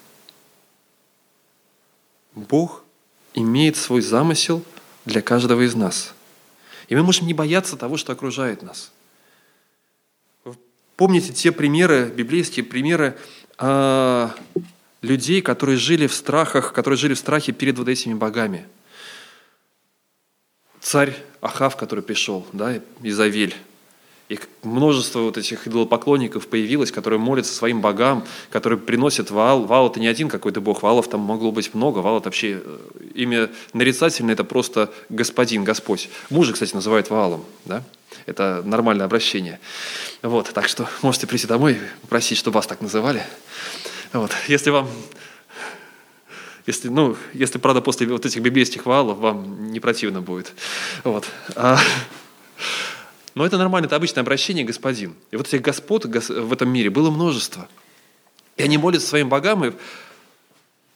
Бог 2.36 2.84
имеет 3.34 3.78
свой 3.78 4.02
замысел– 4.02 4.66
для 5.08 5.22
каждого 5.22 5.62
из 5.66 5.74
нас. 5.74 6.14
И 6.88 6.96
мы 6.96 7.02
можем 7.02 7.26
не 7.28 7.34
бояться 7.34 7.76
того, 7.76 7.98
что 7.98 8.14
окружает 8.14 8.62
нас. 8.62 8.92
Помните 10.96 11.34
те 11.34 11.52
примеры, 11.52 12.12
библейские 12.16 12.66
примеры 12.66 13.18
э, 13.58 14.30
людей, 15.02 15.42
которые 15.42 15.78
жили 15.78 16.08
в 16.08 16.14
страхах, 16.14 16.74
которые 16.74 16.98
жили 16.98 17.14
в 17.14 17.20
страхе 17.20 17.52
перед 17.52 17.78
вот 17.78 17.88
этими 17.88 18.14
богами. 18.14 18.68
Царь 20.82 21.16
Ахав, 21.42 21.76
который 21.76 22.04
пришел, 22.04 22.48
да, 22.52 22.82
Изавель, 23.02 23.56
и 24.30 24.38
множество 24.64 25.22
вот 25.22 25.38
этих 25.38 25.68
идолопоклонников 25.68 26.48
появилось, 26.48 26.92
которые 26.92 27.20
молятся 27.20 27.54
своим 27.54 27.80
богам, 27.80 28.26
которые 28.50 28.78
приносят 28.78 29.32
вал. 29.32 29.64
Вал– 29.64 29.88
это 29.90 30.02
не 30.02 30.08
один 30.08 30.28
какой-то 30.28 30.60
бог, 30.60 30.84
валов 30.84 31.08
там 31.10 31.22
могло 31.22 31.52
быть 31.54 31.74
много. 31.74 32.00
Вал– 32.00 32.18
это 32.20 32.26
вообще 32.26 32.62
э, 32.64 32.78
имя 33.16 33.50
нарицательное, 33.72 34.34
это 34.34 34.44
просто 34.44 34.92
господин, 35.08 35.64
Господь. 35.64 36.10
Мужа, 36.30 36.52
кстати, 36.52 36.76
называют 36.76 37.10
валом. 37.10 37.46
Да? 37.64 37.84
Это 38.26 38.62
нормальное 38.66 39.06
обращение. 39.06 39.62
Вот, 40.22 40.52
так 40.54 40.68
что 40.68 40.90
можете 41.02 41.26
прийти 41.26 41.48
домой 41.48 41.74
и 41.74 42.02
попросить, 42.02 42.38
чтобы 42.38 42.56
вас 42.56 42.68
так 42.68 42.82
называли. 42.82 43.24
Вот. 44.12 44.32
Если 44.50 44.72
вам 44.72 44.90
если, 46.66 46.90
ну, 46.90 47.16
если, 47.32 47.60
правда, 47.60 47.80
после 47.80 48.08
вот 48.08 48.26
этих 48.26 48.42
библейских 48.42 48.86
валов 48.86 49.20
вам 49.20 49.72
не 49.72 49.80
противно 49.80 50.22
будет. 50.22 50.52
Вот. 51.06 51.26
А, 51.56 51.80
но 53.38 53.46
это 53.46 53.60
нормально, 53.60 53.86
это 53.86 53.96
обычное 53.96 54.22
обращение 54.22 54.65
господин. 54.65 55.13
И 55.29 55.36
вот 55.36 55.48
этих 55.48 55.62
господ 55.62 56.06
в 56.06 56.53
этом 56.53 56.70
мире 56.70 56.89
было 56.89 57.12
множество. 57.12 57.70
И 58.56 58.63
они 58.63 58.79
молятся 58.79 59.08
своим 59.08 59.29
богам, 59.29 59.63
и 59.63 59.70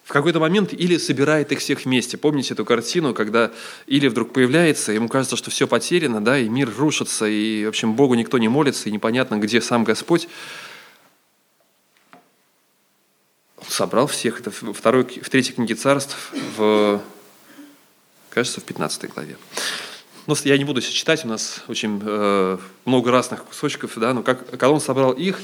в 0.04 0.12
какой-то 0.12 0.40
момент 0.40 0.74
или 0.74 0.98
собирает 0.98 1.52
их 1.52 1.60
всех 1.60 1.86
вместе. 1.86 2.18
Помните 2.18 2.56
эту 2.56 2.66
картину, 2.66 3.14
когда 3.14 3.52
Или 3.86 4.08
вдруг 4.08 4.34
появляется, 4.34 4.92
ему 4.92 5.08
кажется, 5.08 5.36
что 5.36 5.52
все 5.52 5.68
потеряно, 5.68 6.20
да, 6.20 6.40
и 6.40 6.50
мир 6.50 6.74
рушится, 6.76 7.28
и, 7.28 7.64
в 7.66 7.70
общем, 7.70 7.94
Богу 7.94 8.16
никто 8.16 8.40
не 8.40 8.48
молится, 8.48 8.90
и 8.90 8.92
непонятно, 8.92 9.36
где 9.36 9.62
сам 9.62 9.84
Господь. 9.84 10.28
Он 13.58 13.68
собрал 13.68 14.08
всех. 14.08 14.40
Это 14.40 14.50
второй, 14.50 15.04
в 15.04 15.30
третьей 15.30 15.54
книге 15.54 15.76
царств, 15.76 16.34
в, 16.58 17.04
кажется, 18.32 18.62
в 18.62 18.64
15 18.64 19.14
главе. 19.14 19.38
Ну, 20.28 20.36
я 20.44 20.58
не 20.58 20.66
буду 20.66 20.82
сейчас 20.82 20.94
читать, 20.94 21.26
у 21.26 21.28
нас 21.28 21.64
очень 21.68 22.02
э, 22.04 22.58
много 22.86 23.12
разных 23.12 23.44
кусочков, 23.44 23.94
да, 23.96 24.14
но 24.14 24.22
как, 24.22 24.46
когда 24.50 24.70
он 24.70 24.80
собрал 24.80 25.12
их, 25.14 25.40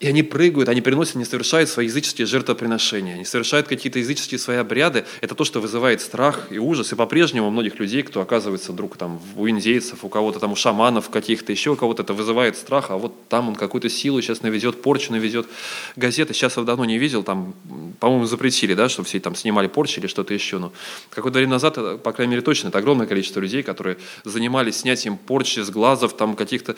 и 0.00 0.06
они 0.06 0.22
прыгают, 0.22 0.68
они 0.68 0.80
приносят, 0.80 1.16
они 1.16 1.24
совершают 1.24 1.68
свои 1.68 1.86
языческие 1.86 2.26
жертвоприношения, 2.26 3.14
они 3.14 3.24
совершают 3.24 3.66
какие-то 3.66 3.98
языческие 3.98 4.38
свои 4.38 4.58
обряды. 4.58 5.04
Это 5.20 5.34
то, 5.34 5.44
что 5.44 5.60
вызывает 5.60 6.00
страх 6.00 6.46
и 6.50 6.58
ужас. 6.58 6.92
И 6.92 6.94
по-прежнему 6.94 7.48
у 7.48 7.50
многих 7.50 7.80
людей, 7.80 8.04
кто 8.04 8.20
оказывается 8.20 8.70
вдруг 8.70 8.96
там 8.96 9.20
у 9.36 9.48
индейцев, 9.48 10.04
у 10.04 10.08
кого-то 10.08 10.38
там 10.38 10.52
у 10.52 10.56
шаманов 10.56 11.10
каких-то, 11.10 11.50
еще 11.50 11.70
у 11.70 11.76
кого-то, 11.76 12.04
это 12.04 12.14
вызывает 12.14 12.56
страх, 12.56 12.90
а 12.90 12.96
вот 12.96 13.12
там 13.28 13.48
он 13.48 13.56
какую-то 13.56 13.88
силу 13.88 14.22
сейчас 14.22 14.42
наведет, 14.42 14.82
порчу 14.82 15.10
наведет. 15.10 15.46
Газеты 15.96 16.32
сейчас 16.32 16.56
я 16.56 16.62
давно 16.62 16.84
не 16.84 16.96
видел, 16.98 17.24
там, 17.24 17.54
по-моему, 17.98 18.26
запретили, 18.26 18.74
да, 18.74 18.88
чтобы 18.88 19.08
все 19.08 19.18
там 19.18 19.34
снимали 19.34 19.66
порчи 19.66 19.98
или 19.98 20.06
что-то 20.06 20.32
еще. 20.32 20.58
Но 20.58 20.72
какое-то 21.10 21.38
время 21.38 21.52
назад, 21.52 21.74
по 22.04 22.12
крайней 22.12 22.32
мере, 22.32 22.42
точно, 22.42 22.68
это 22.68 22.78
огромное 22.78 23.08
количество 23.08 23.40
людей, 23.40 23.64
которые 23.64 23.96
занимались 24.22 24.76
снятием 24.76 25.16
порчи 25.16 25.58
с 25.58 25.70
глазов, 25.70 26.16
там 26.16 26.36
каких-то 26.36 26.76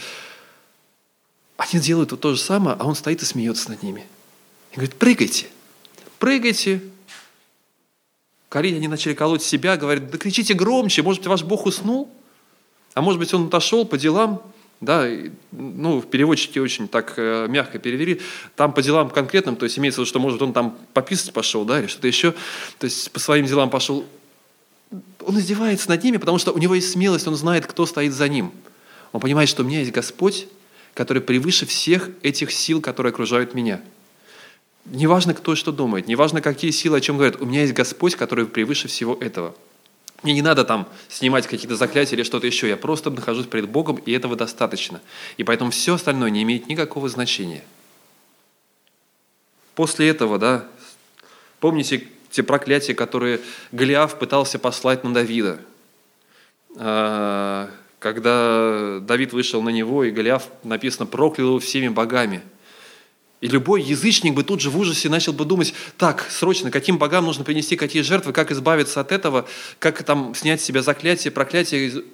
они 1.60 1.82
делают 1.82 2.10
вот 2.10 2.20
то 2.20 2.34
же 2.34 2.40
самое, 2.40 2.74
а 2.80 2.86
он 2.86 2.94
стоит 2.94 3.20
и 3.22 3.26
смеется 3.26 3.68
над 3.70 3.82
ними. 3.82 4.06
И 4.72 4.76
говорит, 4.76 4.94
прыгайте, 4.94 5.48
прыгайте. 6.18 6.80
Колени 8.48 8.76
они 8.76 8.88
начали 8.88 9.12
колоть 9.12 9.42
себя, 9.42 9.76
говорят, 9.76 10.10
да 10.10 10.16
кричите 10.16 10.54
громче, 10.54 11.02
может 11.02 11.20
быть, 11.20 11.28
ваш 11.28 11.44
Бог 11.44 11.66
уснул? 11.66 12.10
А 12.94 13.02
может 13.02 13.20
быть, 13.20 13.32
он 13.34 13.46
отошел 13.46 13.84
по 13.84 13.98
делам? 13.98 14.42
Да, 14.80 15.06
ну, 15.52 16.00
в 16.00 16.06
переводчике 16.06 16.62
очень 16.62 16.88
так 16.88 17.12
э, 17.18 17.46
мягко 17.48 17.78
перевели. 17.78 18.22
Там 18.56 18.72
по 18.72 18.80
делам 18.80 19.10
конкретным, 19.10 19.54
то 19.54 19.64
есть 19.64 19.78
имеется 19.78 20.00
в 20.00 20.04
виду, 20.04 20.08
что, 20.08 20.18
может, 20.18 20.40
он 20.40 20.54
там 20.54 20.78
пописать 20.94 21.34
пошел, 21.34 21.66
да, 21.66 21.80
или 21.80 21.86
что-то 21.86 22.08
еще. 22.08 22.32
То 22.78 22.86
есть 22.86 23.10
по 23.12 23.20
своим 23.20 23.44
делам 23.44 23.68
пошел. 23.68 24.06
Он 25.26 25.38
издевается 25.38 25.90
над 25.90 26.02
ними, 26.02 26.16
потому 26.16 26.38
что 26.38 26.52
у 26.52 26.58
него 26.58 26.74
есть 26.74 26.90
смелость, 26.90 27.28
он 27.28 27.36
знает, 27.36 27.66
кто 27.66 27.84
стоит 27.84 28.14
за 28.14 28.28
ним. 28.30 28.50
Он 29.12 29.20
понимает, 29.20 29.50
что 29.50 29.62
у 29.62 29.66
меня 29.66 29.80
есть 29.80 29.92
Господь, 29.92 30.48
который 30.94 31.22
превыше 31.22 31.66
всех 31.66 32.10
этих 32.22 32.52
сил, 32.52 32.80
которые 32.80 33.10
окружают 33.10 33.54
меня. 33.54 33.80
Неважно, 34.86 35.34
кто 35.34 35.54
что 35.54 35.72
думает, 35.72 36.08
неважно, 36.08 36.40
какие 36.40 36.70
силы 36.70 36.98
о 36.98 37.00
чем 37.00 37.16
говорят. 37.16 37.40
У 37.40 37.46
меня 37.46 37.62
есть 37.62 37.74
Господь, 37.74 38.16
который 38.16 38.46
превыше 38.46 38.88
всего 38.88 39.16
этого. 39.20 39.54
Мне 40.22 40.34
не 40.34 40.42
надо 40.42 40.64
там 40.64 40.88
снимать 41.08 41.46
какие-то 41.46 41.76
заклятия 41.76 42.16
или 42.16 42.22
что-то 42.24 42.46
еще. 42.46 42.68
Я 42.68 42.76
просто 42.76 43.10
нахожусь 43.10 43.46
перед 43.46 43.68
Богом, 43.68 43.96
и 43.96 44.12
этого 44.12 44.36
достаточно. 44.36 45.00
И 45.38 45.44
поэтому 45.44 45.70
все 45.70 45.94
остальное 45.94 46.30
не 46.30 46.42
имеет 46.42 46.66
никакого 46.68 47.08
значения. 47.08 47.64
После 49.74 50.08
этого, 50.08 50.38
да, 50.38 50.66
помните 51.58 52.06
те 52.30 52.42
проклятия, 52.42 52.94
которые 52.94 53.40
Голиаф 53.72 54.18
пытался 54.18 54.58
послать 54.58 55.04
на 55.04 55.14
Давида. 55.14 55.60
Когда 58.00 58.98
Давид 59.00 59.32
вышел 59.32 59.62
на 59.62 59.68
него, 59.68 60.02
и 60.02 60.10
Голиаф, 60.10 60.48
написано, 60.64 61.06
проклял 61.06 61.48
его 61.48 61.58
всеми 61.60 61.88
богами– 61.88 62.42
и 63.40 63.48
любой 63.48 63.82
язычник 63.82 64.34
бы 64.34 64.44
тут 64.44 64.60
же 64.60 64.68
в 64.68 64.78
ужасе 64.78 65.08
начал 65.08 65.32
бы 65.32 65.46
думать, 65.46 65.72
так, 65.96 66.26
срочно, 66.30 66.70
каким 66.70 66.98
богам 66.98 67.24
нужно 67.24 67.42
принести 67.42 67.74
какие 67.74 68.02
жертвы, 68.02 68.32
как 68.32 68.50
избавиться 68.50 69.00
от 69.00 69.12
этого, 69.12 69.46
как 69.78 70.02
там 70.02 70.34
снять 70.34 70.60
с 70.60 70.64
себя 70.64 70.82
заклятие, 70.82 71.30
проклятие. 71.30 72.04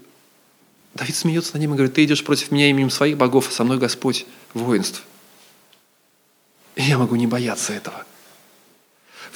Давид 0.95 1.16
смеется 1.16 1.55
над 1.55 1.62
ним 1.62 1.73
и 1.73 1.76
говорит, 1.76 1.95
ты 1.95 2.05
идешь 2.05 2.23
против 2.23 2.52
меня 2.52 2.71
именем 2.71 2.90
своих 2.90 3.16
богов, 3.16 3.49
а 3.49 3.52
со 3.52 3.64
мной 3.64 3.78
Господь 3.78 4.25
воинств. 4.55 5.02
И 6.76 6.83
я 6.83 6.97
могу 6.97 7.16
не 7.16 7.26
бояться 7.26 7.73
этого. 7.73 8.06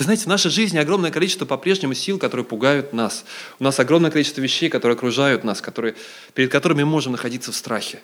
Вы 0.00 0.04
знаете, 0.04 0.24
в 0.24 0.28
нашей 0.28 0.50
жизни 0.50 0.78
огромное 0.78 1.10
количество 1.10 1.44
по-прежнему 1.44 1.92
сил, 1.92 2.18
которые 2.18 2.46
пугают 2.46 2.94
нас. 2.94 3.26
У 3.58 3.64
нас 3.64 3.78
огромное 3.80 4.10
количество 4.10 4.40
вещей, 4.40 4.70
которые 4.70 4.96
окружают 4.96 5.44
нас, 5.44 5.60
которые, 5.60 5.94
перед 6.32 6.50
которыми 6.50 6.84
мы 6.84 6.90
можем 6.90 7.12
находиться 7.12 7.52
в 7.52 7.54
страхе. 7.54 8.00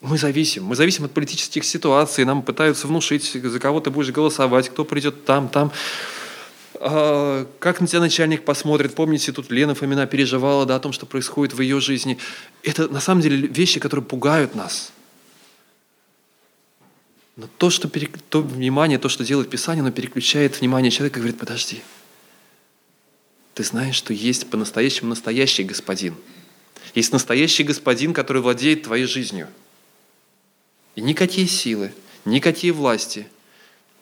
Мы 0.00 0.16
зависим. 0.16 0.64
Мы 0.64 0.76
зависим 0.76 1.04
от 1.04 1.12
политических 1.12 1.62
ситуаций. 1.62 2.24
Нам 2.24 2.40
пытаются 2.40 2.86
внушить, 2.86 3.30
за 3.30 3.60
кого 3.60 3.80
ты 3.80 3.90
будешь 3.90 4.12
голосовать, 4.12 4.70
кто 4.70 4.86
придет 4.86 5.26
там, 5.26 5.50
там. 5.50 5.70
А, 6.76 7.46
как 7.58 7.82
на 7.82 7.86
тебя 7.86 8.00
начальник 8.00 8.46
посмотрит. 8.46 8.94
Помните, 8.94 9.30
тут 9.30 9.50
Лена 9.50 9.74
Фомина 9.74 10.06
переживала 10.06 10.64
да, 10.64 10.76
о 10.76 10.80
том, 10.80 10.94
что 10.94 11.04
происходит 11.04 11.52
в 11.52 11.60
ее 11.60 11.80
жизни. 11.80 12.16
Это 12.62 12.88
на 12.88 13.00
самом 13.00 13.20
деле 13.20 13.46
вещи, 13.46 13.78
которые 13.78 14.06
пугают 14.06 14.54
нас. 14.54 14.90
Но 17.38 17.48
то, 17.56 17.70
что 17.70 17.88
перек... 17.88 18.18
то 18.28 18.42
внимание, 18.42 18.98
то, 18.98 19.08
что 19.08 19.24
делает 19.24 19.48
Писание, 19.48 19.80
оно 19.80 19.90
переключает 19.90 20.60
внимание 20.60 20.90
человека 20.90 21.18
и 21.18 21.22
говорит, 21.22 21.40
подожди, 21.40 21.80
ты 23.54 23.64
знаешь, 23.64 23.94
что 23.94 24.12
есть 24.12 24.50
по-настоящему 24.50 25.08
настоящий 25.08 25.64
господин. 25.64 26.14
Есть 26.94 27.12
настоящий 27.12 27.62
господин, 27.64 28.12
который 28.12 28.42
владеет 28.42 28.82
твоей 28.82 29.06
жизнью– 29.06 29.48
и 30.98 31.00
никакие 31.00 31.46
силы, 31.46 31.92
никакие 32.24 32.72
власти, 32.72 33.28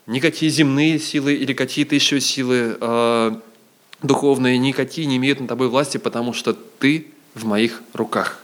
никакие 0.06 0.50
земные 0.50 0.98
силы 0.98 1.34
или 1.34 1.52
какие-то 1.52 1.94
еще 1.94 2.22
силы 2.22 2.78
э, 2.80 3.36
духовные, 4.02 4.56
никакие 4.56 5.06
не 5.06 5.18
имеют 5.18 5.40
над 5.40 5.50
тобой 5.50 5.68
власти, 5.68 5.98
потому 5.98 6.32
что 6.32 6.54
ты 6.54 7.08
в 7.34 7.44
моих 7.44 7.82
руках. 7.92 8.42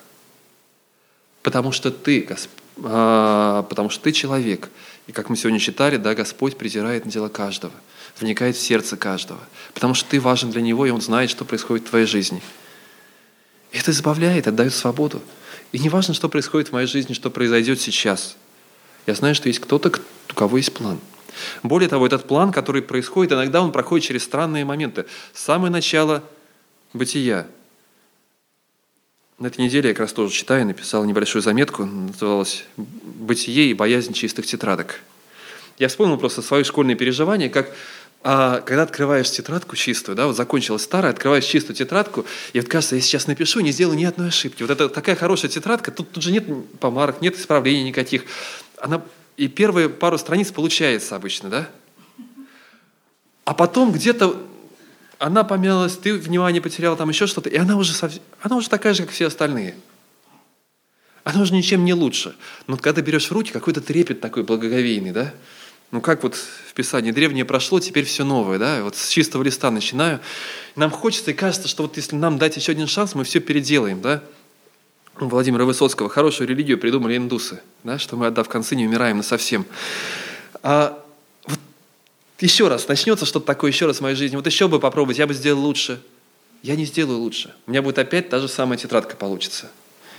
Потому 1.43 1.73
что 1.73 1.91
ты, 1.91 2.21
Госп... 2.21 2.51
э, 2.77 3.65
потому 3.69 3.91
что 3.91 4.03
ты 4.05 4.13
человек. 4.13 4.71
И 5.07 5.13
как 5.13 5.29
мы 5.29 5.37
сегодня 5.37 5.59
читали, 5.59 5.97
да, 5.97 6.15
Господь 6.15 6.57
презирает 6.57 7.05
на 7.05 7.11
дело 7.11 7.29
каждого, 7.29 7.73
вникает 8.21 8.57
в 8.57 8.61
сердце 8.61 8.97
каждого. 8.97 9.41
Потому 9.75 9.95
что 9.95 10.09
ты 10.09 10.21
важен 10.21 10.51
для 10.51 10.63
Него, 10.63 10.87
и 10.87 10.91
Он 10.91 11.01
знает, 11.01 11.31
что 11.31 11.45
происходит 11.45 11.87
в 11.87 11.91
твоей 11.91 12.07
жизни. 12.07 12.43
И 13.73 13.79
это 13.79 13.91
избавляет, 13.91 14.47
отдает 14.47 14.75
свободу. 14.75 15.21
И 15.73 15.79
не 15.79 15.89
важно, 15.89 16.15
что 16.15 16.29
происходит 16.29 16.69
в 16.69 16.73
моей 16.73 16.87
жизни, 16.87 17.15
что 17.15 17.31
произойдет 17.31 17.81
сейчас. 17.81 18.37
Я 19.07 19.15
знаю, 19.15 19.35
что 19.35 19.49
есть 19.49 19.61
кто-то, 19.61 19.93
у 20.31 20.35
кого 20.35 20.59
есть 20.59 20.73
план. 20.73 21.01
Более 21.63 21.89
того, 21.89 22.07
этот 22.07 22.27
план, 22.27 22.53
который 22.53 22.83
происходит, 22.83 23.33
иногда 23.33 23.63
он 23.63 23.73
проходит 23.73 24.07
через 24.07 24.23
странные 24.23 24.65
моменты. 24.65 25.07
Самое 25.33 25.73
начало 25.73 26.23
бытия. 26.93 27.47
На 29.39 29.47
этой 29.47 29.61
неделе 29.61 29.89
я 29.89 29.95
как 29.95 30.03
раз 30.03 30.13
тоже 30.13 30.33
читаю, 30.33 30.67
написал 30.67 31.05
небольшую 31.05 31.43
заметку, 31.43 31.85
называлась 31.85 32.65
«Бытие 32.77 33.71
и 33.71 33.75
боязнь 33.75 34.13
чистых 34.13 34.47
тетрадок». 34.47 35.01
Я 35.79 35.89
вспомнил 35.89 36.19
просто 36.19 36.43
свои 36.43 36.65
школьные 36.65 36.97
переживания, 36.97 37.49
как 37.49 37.73
а 38.25 38.61
когда 38.61 38.85
открываешь 38.85 39.31
тетрадку 39.31 39.75
чистую, 39.75 40.15
да, 40.15 40.27
вот 40.27 40.37
закончилась 40.37 40.83
старая, 40.83 41.13
открываешь 41.13 41.45
чистую 41.45 41.75
тетрадку, 41.75 42.25
и 42.53 42.61
вот 42.61 42.69
кажется, 42.69 42.95
я 42.95 43.01
сейчас 43.01 43.27
напишу, 43.27 43.59
не 43.61 43.73
сделаю 43.73 43.99
ни 43.99 44.05
одной 44.05 44.29
ошибки. 44.29 44.63
Вот 44.63 44.71
это 44.71 44.89
такая 44.89 45.17
хорошая 45.17 45.51
тетрадка, 45.51 45.91
тут, 45.91 46.13
тут 46.13 46.23
же 46.23 46.31
нет 46.31 46.45
помарок, 46.79 47.21
нет 47.21 47.37
исправлений 47.37 47.83
никаких. 47.83 48.25
Она, 48.79 49.03
и 49.37 49.49
первые 49.49 49.89
пару 49.89 50.19
страниц 50.19 50.53
получается 50.53 51.17
обычно, 51.17 51.49
да? 51.49 51.69
А 53.45 53.55
потом 53.55 53.91
где-то 53.91 54.41
она 55.23 55.45
помялась, 55.45 55.97
ты 55.97 56.15
внимание 56.15 56.61
потерял, 56.61 56.97
там 56.97 57.09
еще 57.09 57.29
что-то, 57.29 57.49
и 57.49 57.57
она 57.57 57.77
уже, 57.77 57.93
совсем, 57.93 58.21
она 58.41 58.57
уже 58.57 58.69
такая 58.69 58.93
же, 58.93 59.05
как 59.05 59.13
все 59.13 59.29
остальные. 59.29 59.77
Она 61.23 61.43
уже 61.43 61.55
ничем 61.55 61.85
не 61.85 61.95
лучше. 61.95 62.35
Но 62.67 62.77
когда 62.77 62.95
ты 62.95 63.03
берешь 63.03 63.29
в 63.29 63.33
руки, 63.33 63.53
какой-то 63.53 63.81
трепет 63.81 64.21
такой 64.21 64.43
благоговейный, 64.43 65.13
да? 65.13 65.33
Ну 65.93 66.01
как 66.01 66.25
вот 66.25 66.35
в 66.35 66.75
Писании, 66.75 67.13
древнее 67.13 67.45
прошло, 67.45 67.79
теперь 67.79 68.05
все 68.05 68.25
новое, 68.25 68.59
да, 68.59 68.83
вот 68.83 68.97
с 68.97 69.11
чистого 69.11 69.45
листа 69.45 69.71
начинаю. 69.71 70.19
Нам 70.75 70.91
хочется 70.91 71.31
и 71.31 71.35
кажется, 71.35 71.69
что 71.69 71.85
вот 71.85 71.97
если 71.97 72.17
нам 72.17 72.37
дать 72.39 72.57
еще 72.57 72.73
один 72.73 72.89
шанс, 72.89 73.15
мы 73.15 73.23
все 73.23 73.39
переделаем, 73.39 74.01
да. 74.01 74.25
У 75.21 75.27
Владимира 75.27 75.65
Высоцкого 75.65 76.09
хорошую 76.09 76.49
религию 76.49 76.79
придумали 76.79 77.17
индусы, 77.17 77.63
да, 77.85 77.97
что 78.01 78.17
мы, 78.17 78.27
отдав 78.27 78.49
концы, 78.49 78.75
не 78.75 78.89
умираем 78.89 79.19
на 79.19 79.23
совсем. 79.23 79.67
А 80.65 81.02
еще 82.43 82.69
раз, 82.69 82.89
начнется 82.89 83.27
что-то 83.27 83.47
такое 83.47 83.71
еще 83.71 83.87
раз 83.87 83.99
в 83.99 84.01
моей 84.01 84.17
жизни, 84.17 84.37
вот 84.37 84.47
еще 84.47 84.69
бы 84.69 84.81
попробовать, 84.81 85.19
я 85.19 85.27
бы 85.27 85.35
сделал 85.35 85.61
лучше. 85.61 86.01
Я 86.63 86.77
не 86.77 86.85
сделаю 86.85 87.19
лучше. 87.19 87.55
У 87.67 87.71
меня 87.71 87.83
будет 87.83 87.99
опять 87.99 88.29
та 88.29 88.39
же 88.39 88.49
самая 88.49 88.79
тетрадка 88.79 89.17
получится. 89.17 89.71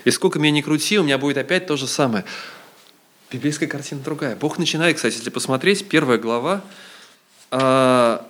И 0.04 0.12
сколько 0.12 0.40
меня 0.40 0.52
не 0.52 0.62
крути, 0.62 1.00
у 1.00 1.04
меня 1.04 1.18
будет 1.18 1.38
опять 1.38 1.68
то 1.68 1.78
же 1.78 1.88
самое. 1.88 2.26
Библейская 3.32 3.68
картина 3.68 4.02
другая. 4.02 4.36
Бог 4.36 4.58
начинает, 4.58 4.98
кстати, 4.98 5.16
если 5.16 5.30
посмотреть, 5.30 5.88
первая 5.88 6.18
глава, 6.18 6.62
а, 7.50 8.28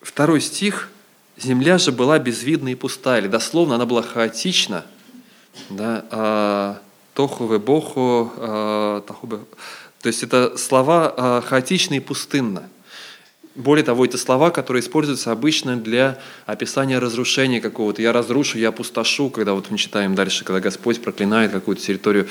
второй 0.00 0.40
стих, 0.40 0.90
«Земля 1.38 1.78
же 1.78 1.92
была 1.92 2.18
безвидна 2.18 2.68
и 2.68 2.74
пустая», 2.74 3.20
или 3.20 3.28
дословно 3.28 3.74
она 3.74 3.86
была 3.86 4.02
хаотична, 4.02 4.86
да, 5.70 6.04
а, 6.10 6.80
«тохуве 7.14 7.58
боху», 7.58 8.32
а, 8.36 9.00
«тахубе», 9.02 9.38
то 10.06 10.10
есть 10.10 10.22
это 10.22 10.56
слова 10.56 11.12
а, 11.16 11.40
хаотично 11.40 11.94
и 11.94 11.98
пустынно. 11.98 12.68
Более 13.56 13.84
того, 13.84 14.04
это 14.04 14.16
слова, 14.18 14.50
которые 14.50 14.80
используются 14.80 15.32
обычно 15.32 15.76
для 15.76 16.20
описания 16.44 17.00
разрушения 17.00 17.60
какого-то. 17.60 18.02
Я 18.02 18.12
разрушу, 18.12 18.56
я 18.56 18.68
опустошу, 18.68 19.30
когда 19.30 19.54
вот 19.54 19.68
мы 19.68 19.78
читаем 19.78 20.14
дальше, 20.14 20.44
когда 20.44 20.60
Господь 20.60 21.02
проклинает 21.02 21.50
какую-то 21.50 21.82
территорию. 21.82 22.28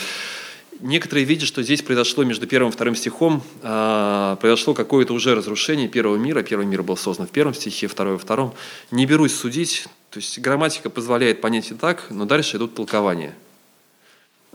Некоторые 0.79 1.25
видят, 1.25 1.49
что 1.49 1.63
здесь 1.63 1.81
произошло 1.81 2.23
между 2.23 2.47
первым 2.47 2.69
и 2.69 2.73
вторым 2.73 2.95
стихом, 2.95 3.43
а, 3.61 4.37
произошло 4.37 4.73
какое-то 4.73 5.11
уже 5.11 5.35
разрушение 5.35 5.89
первого 5.89 6.15
мира. 6.15 6.43
Первый 6.43 6.65
мир 6.65 6.81
был 6.81 6.95
создан 6.95 7.27
в 7.27 7.31
первом 7.31 7.53
стихе, 7.53 7.87
второй 7.87 8.13
во 8.13 8.19
втором. 8.19 8.53
Не 8.89 9.05
берусь 9.05 9.35
судить, 9.35 9.85
то 10.11 10.19
есть 10.19 10.39
грамматика 10.39 10.89
позволяет 10.89 11.41
понять 11.41 11.71
и 11.71 11.73
так, 11.73 12.05
но 12.09 12.23
дальше 12.23 12.55
идут 12.55 12.73
толкования. 12.73 13.35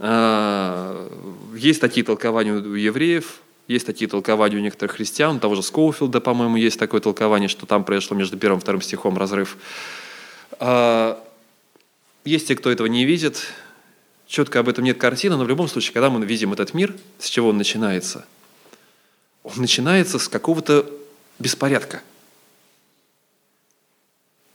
А, 0.02 1.06
есть 1.60 1.80
такие 1.80 2.04
толкования 2.04 2.52
у 2.52 2.74
евреев, 2.74 3.40
есть 3.68 3.86
такие 3.86 4.08
толкования 4.08 4.56
у 4.56 4.60
некоторых 4.60 4.96
христиан, 4.96 5.36
у 5.36 5.40
того 5.40 5.54
же 5.54 5.62
Скоуфилда, 5.62 6.20
по-моему, 6.20 6.56
есть 6.56 6.78
такое 6.78 7.00
толкование, 7.00 7.48
что 7.48 7.66
там 7.66 7.84
произошло 7.84 8.16
между 8.16 8.36
первым 8.36 8.58
и 8.58 8.62
вторым 8.62 8.82
стихом 8.82 9.16
разрыв. 9.16 9.56
А, 10.58 11.22
есть 12.24 12.48
те, 12.48 12.56
кто 12.56 12.70
этого 12.70 12.86
не 12.86 13.04
видит, 13.04 13.46
четко 14.26 14.60
об 14.60 14.68
этом 14.68 14.84
нет 14.84 14.98
картины, 14.98 15.36
но 15.36 15.44
в 15.44 15.48
любом 15.48 15.68
случае, 15.68 15.92
когда 15.92 16.10
мы 16.10 16.24
видим 16.24 16.52
этот 16.52 16.74
мир, 16.74 16.94
с 17.18 17.28
чего 17.28 17.50
он 17.50 17.58
начинается? 17.58 18.24
Он 19.42 19.52
начинается 19.56 20.18
с 20.18 20.28
какого-то 20.28 20.90
беспорядка. 21.38 22.02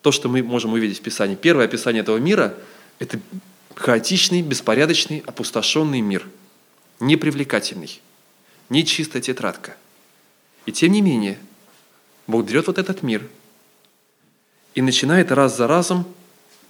То, 0.02 0.12
что 0.12 0.30
мы 0.30 0.44
можем 0.44 0.74
увидеть 0.74 1.00
в 1.00 1.02
Писании. 1.02 1.36
Первое 1.36 1.66
описание 1.66 2.02
этого 2.02 2.18
мира– 2.18 2.56
это 3.00 3.20
хаотичный, 3.74 4.42
беспорядочный, 4.42 5.24
опустошенный 5.26 6.02
мир. 6.02 6.28
Непривлекательный. 7.00 8.02
Не 8.70 8.86
чистая 8.86 9.22
тетрадка. 9.22 9.76
И 10.66 10.72
тем 10.72 10.92
не 10.92 11.02
менее, 11.02 11.38
Бог 12.28 12.46
берет 12.46 12.68
вот 12.68 12.78
этот 12.78 13.04
мир 13.04 13.28
и 14.74 14.82
начинает 14.82 15.32
раз 15.32 15.56
за 15.56 15.68
разом 15.68 16.06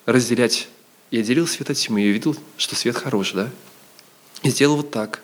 разделять 0.06 0.68
и 1.12 1.20
отделил 1.20 1.48
свет 1.48 1.70
от 1.70 1.78
тьмы, 1.78 2.02
и 2.02 2.10
увидел, 2.10 2.36
что 2.58 2.76
свет 2.76 2.96
хорош, 2.96 3.32
да? 3.32 3.50
И 4.44 4.50
сделал 4.50 4.78
вот 4.78 4.92
так. 4.92 5.22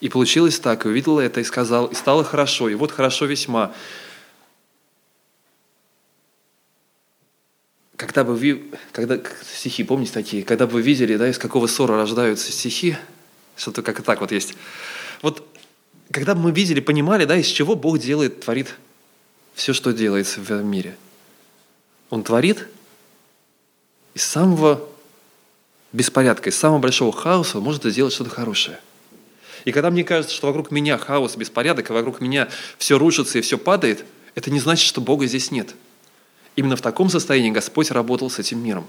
И 0.00 0.08
получилось 0.08 0.58
так, 0.58 0.84
и 0.84 0.88
увидел 0.88 1.18
это, 1.18 1.40
и 1.40 1.44
сказал, 1.44 1.86
и 1.86 1.94
стало 1.94 2.24
хорошо, 2.24 2.68
и 2.68 2.74
вот 2.74 2.92
хорошо 2.92 3.26
весьма. 3.26 3.74
Когда 7.96 8.24
бы 8.24 8.34
вы, 8.34 8.64
когда, 8.92 9.20
стихи, 9.42 9.84
помните 9.84 10.12
такие, 10.12 10.42
когда 10.42 10.66
бы 10.66 10.74
вы 10.74 10.82
видели, 10.82 11.16
да, 11.16 11.28
из 11.28 11.38
какого 11.38 11.66
ссора 11.66 11.96
рождаются 11.96 12.50
стихи, 12.50 12.96
что-то 13.62 13.82
как 13.82 14.02
так 14.02 14.20
вот 14.20 14.32
есть. 14.32 14.54
Вот 15.22 15.46
когда 16.10 16.34
бы 16.34 16.42
мы 16.42 16.52
видели, 16.52 16.80
понимали, 16.80 17.24
да, 17.24 17.36
из 17.36 17.46
чего 17.46 17.74
Бог 17.74 17.98
делает, 17.98 18.40
творит 18.40 18.74
все, 19.54 19.72
что 19.72 19.92
делается 19.92 20.40
в 20.40 20.44
этом 20.44 20.66
мире. 20.66 20.96
Он 22.10 22.22
творит 22.22 22.68
из 24.14 24.24
самого 24.24 24.86
беспорядка, 25.92 26.50
из 26.50 26.58
самого 26.58 26.78
большого 26.78 27.12
хаоса 27.12 27.58
он 27.58 27.64
может 27.64 27.84
сделать 27.84 28.12
что-то 28.12 28.30
хорошее. 28.30 28.78
И 29.64 29.72
когда 29.72 29.90
мне 29.90 30.04
кажется, 30.04 30.34
что 30.34 30.48
вокруг 30.48 30.70
меня 30.70 30.98
хаос, 30.98 31.36
беспорядок, 31.36 31.88
и 31.88 31.92
вокруг 31.92 32.20
меня 32.20 32.48
все 32.78 32.98
рушится 32.98 33.38
и 33.38 33.42
все 33.42 33.56
падает, 33.56 34.04
это 34.34 34.50
не 34.50 34.60
значит, 34.60 34.86
что 34.86 35.00
Бога 35.00 35.26
здесь 35.26 35.50
нет. 35.50 35.74
Именно 36.56 36.76
в 36.76 36.82
таком 36.82 37.08
состоянии 37.08 37.50
Господь 37.50 37.90
работал 37.90 38.28
с 38.28 38.38
этим 38.38 38.62
миром. 38.62 38.86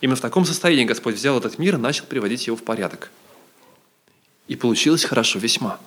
Именно 0.00 0.16
в 0.16 0.20
таком 0.20 0.44
состоянии 0.44 0.84
Господь 0.84 1.14
взял 1.14 1.38
этот 1.38 1.58
мир 1.58 1.74
и 1.74 1.78
начал 1.78 2.06
приводить 2.06 2.46
его 2.46 2.56
в 2.56 2.62
порядок. 2.62 3.10
И 4.48 4.56
получилось 4.56 5.04
хорошо 5.04 5.38
весьма. 5.38 5.78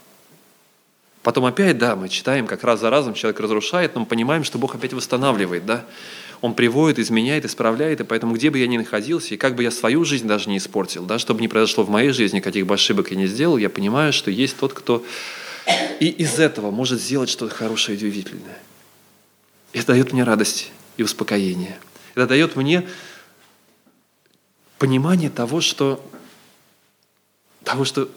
Потом 1.24 1.46
опять, 1.46 1.78
да, 1.78 1.96
мы 1.96 2.10
читаем, 2.10 2.48
как 2.48 2.64
раз 2.64 2.80
за 2.80 2.90
разом 2.90 3.14
человек 3.14 3.40
разрушает, 3.40 3.94
но 3.94 4.02
мы 4.02 4.06
понимаем, 4.06 4.44
что 4.44 4.58
Бог 4.58 4.76
опять 4.76 4.94
восстанавливает, 4.94 5.66
да. 5.66 5.86
Он 6.42 6.54
приводит, 6.54 7.00
изменяет, 7.00 7.44
исправляет, 7.44 8.00
и 8.00 8.06
поэтому 8.06 8.34
где 8.34 8.50
бы 8.50 8.58
я 8.58 8.68
ни 8.68 8.78
находился, 8.78 9.34
и 9.34 9.38
как 9.38 9.56
бы 9.56 9.64
я 9.64 9.72
свою 9.72 10.06
жизнь 10.06 10.28
даже 10.28 10.50
не 10.50 10.58
испортил, 10.58 11.06
да, 11.06 11.20
чтобы 11.20 11.42
не 11.42 11.50
произошло 11.50 11.84
в 11.84 11.90
моей 11.90 12.12
жизни, 12.12 12.40
каких 12.40 12.66
бы 12.66 12.76
ошибок 12.76 13.12
я 13.12 13.18
не 13.18 13.28
сделал, 13.28 13.58
я 13.58 13.70
понимаю, 13.70 14.14
что 14.14 14.32
есть 14.32 14.58
тот, 14.58 14.74
кто 14.74 15.04
и 16.00 16.08
из 16.08 16.40
этого 16.40 16.72
может 16.72 17.02
сделать 17.02 17.30
что-то 17.30 17.54
хорошее 17.54 17.98
и 17.98 18.00
удивительное. 18.00 18.58
Это 19.74 19.88
дает 19.88 20.14
мне 20.14 20.24
радость 20.24 20.72
и 20.98 21.04
успокоение. 21.04 21.78
Это 22.16 22.28
дает 22.28 22.56
мне 22.56 22.88
понимание 24.78 25.30
того, 25.30 25.60
что, 25.62 26.04
того, 27.64 27.84
что 27.84 28.10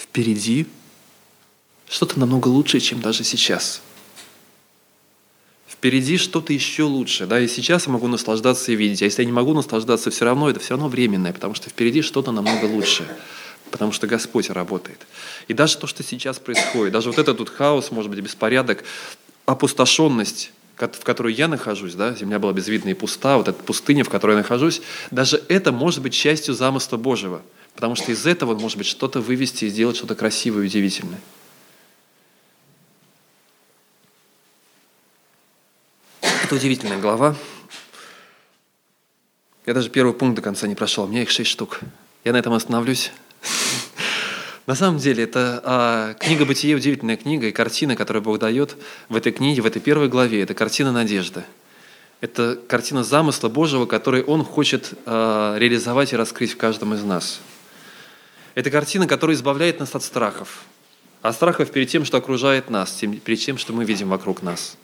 впереди 0.00 0.66
что-то 1.88 2.18
намного 2.18 2.48
лучше, 2.48 2.80
чем 2.80 3.00
даже 3.00 3.24
сейчас. 3.24 3.82
Впереди 5.68 6.16
что-то 6.16 6.52
еще 6.52 6.84
лучше. 6.84 7.26
Да, 7.26 7.40
и 7.40 7.48
сейчас 7.48 7.86
я 7.86 7.92
могу 7.92 8.06
наслаждаться 8.06 8.72
и 8.72 8.76
видеть. 8.76 9.02
А 9.02 9.04
если 9.06 9.22
я 9.22 9.26
не 9.26 9.32
могу 9.32 9.52
наслаждаться, 9.54 10.10
все 10.10 10.24
равно 10.24 10.50
это 10.50 10.60
все 10.60 10.70
равно 10.70 10.88
временное, 10.88 11.32
потому 11.32 11.54
что 11.54 11.70
впереди 11.70 12.02
что-то 12.02 12.32
намного 12.32 12.66
лучше. 12.66 13.06
Потому 13.70 13.92
что 13.92 14.06
Господь 14.06 14.50
работает. 14.50 15.06
И 15.48 15.54
даже 15.54 15.78
то, 15.78 15.86
что 15.86 16.02
сейчас 16.02 16.38
происходит, 16.38 16.92
даже 16.92 17.10
вот 17.10 17.18
этот 17.18 17.38
тут 17.38 17.50
хаос, 17.50 17.90
может 17.90 18.10
быть, 18.10 18.20
беспорядок, 18.20 18.84
опустошенность, 19.46 20.52
в 20.76 21.04
которой 21.04 21.34
я 21.34 21.46
нахожусь, 21.46 21.94
да, 21.94 22.14
земля 22.14 22.38
была 22.38 22.52
безвидна 22.52 22.90
и 22.90 22.94
пуста, 22.94 23.36
вот 23.36 23.48
эта 23.48 23.62
пустыня, 23.62 24.02
в 24.02 24.08
которой 24.08 24.32
я 24.32 24.38
нахожусь, 24.38 24.80
даже 25.10 25.42
это 25.48 25.72
может 25.72 26.02
быть 26.02 26.14
частью 26.14 26.54
замысла 26.54 26.96
Божьего– 26.96 27.42
Потому 27.80 27.94
что 27.94 28.12
из 28.12 28.26
этого, 28.26 28.54
может 28.58 28.76
быть, 28.76 28.86
что-то 28.86 29.22
вывести 29.22 29.64
и 29.64 29.70
сделать 29.70 29.96
что-то 29.96 30.14
красивое 30.14 30.64
и 30.64 30.66
удивительное. 30.66 31.18
Это 36.20 36.54
удивительная 36.54 36.98
глава. 36.98 37.34
Я 39.64 39.72
даже 39.72 39.88
первый 39.88 40.12
пункт 40.12 40.36
до 40.36 40.42
конца 40.42 40.66
не 40.66 40.74
прошел, 40.74 41.04
у 41.04 41.06
меня 41.06 41.22
их 41.22 41.30
шесть 41.30 41.48
штук. 41.48 41.80
Я 42.22 42.34
на 42.34 42.36
этом 42.36 42.52
остановлюсь. 42.52 43.12
На 44.66 44.74
самом 44.74 44.98
деле, 44.98 45.24
это 45.24 45.62
а, 45.64 46.14
книга 46.20 46.44
«Бытие»– 46.44 46.76
удивительная 46.76 47.16
книга, 47.16 47.46
и 47.46 47.50
картина, 47.50 47.96
которую 47.96 48.22
Бог 48.22 48.38
дает 48.40 48.76
в 49.08 49.16
этой 49.16 49.32
книге, 49.32 49.62
в 49.62 49.66
этой 49.66 49.80
первой 49.80 50.10
главе, 50.10 50.42
это 50.42 50.52
картина 50.52 50.92
надежды. 50.92 51.44
Это 52.20 52.60
картина 52.68 53.04
замысла 53.04 53.48
Божьего, 53.48 53.86
который 53.86 54.22
Он 54.22 54.44
хочет 54.44 54.92
а, 55.06 55.56
реализовать 55.56 56.12
и 56.12 56.16
раскрыть 56.16 56.52
в 56.52 56.58
каждом 56.58 56.92
из 56.92 57.02
нас. 57.02 57.40
Это 58.60 58.70
картина, 58.70 59.06
которая 59.06 59.34
избавляет 59.38 59.80
нас 59.80 59.94
от 59.94 60.02
страхов. 60.02 60.64
От 61.22 61.34
страхов 61.34 61.70
перед 61.70 61.88
тем, 61.88 62.04
что 62.04 62.18
окружает 62.18 62.68
нас, 62.68 62.92
перед 63.24 63.40
тем, 63.40 63.56
что 63.56 63.72
мы 63.72 63.86
видим 63.86 64.10
вокруг 64.10 64.42
нас. 64.42 64.76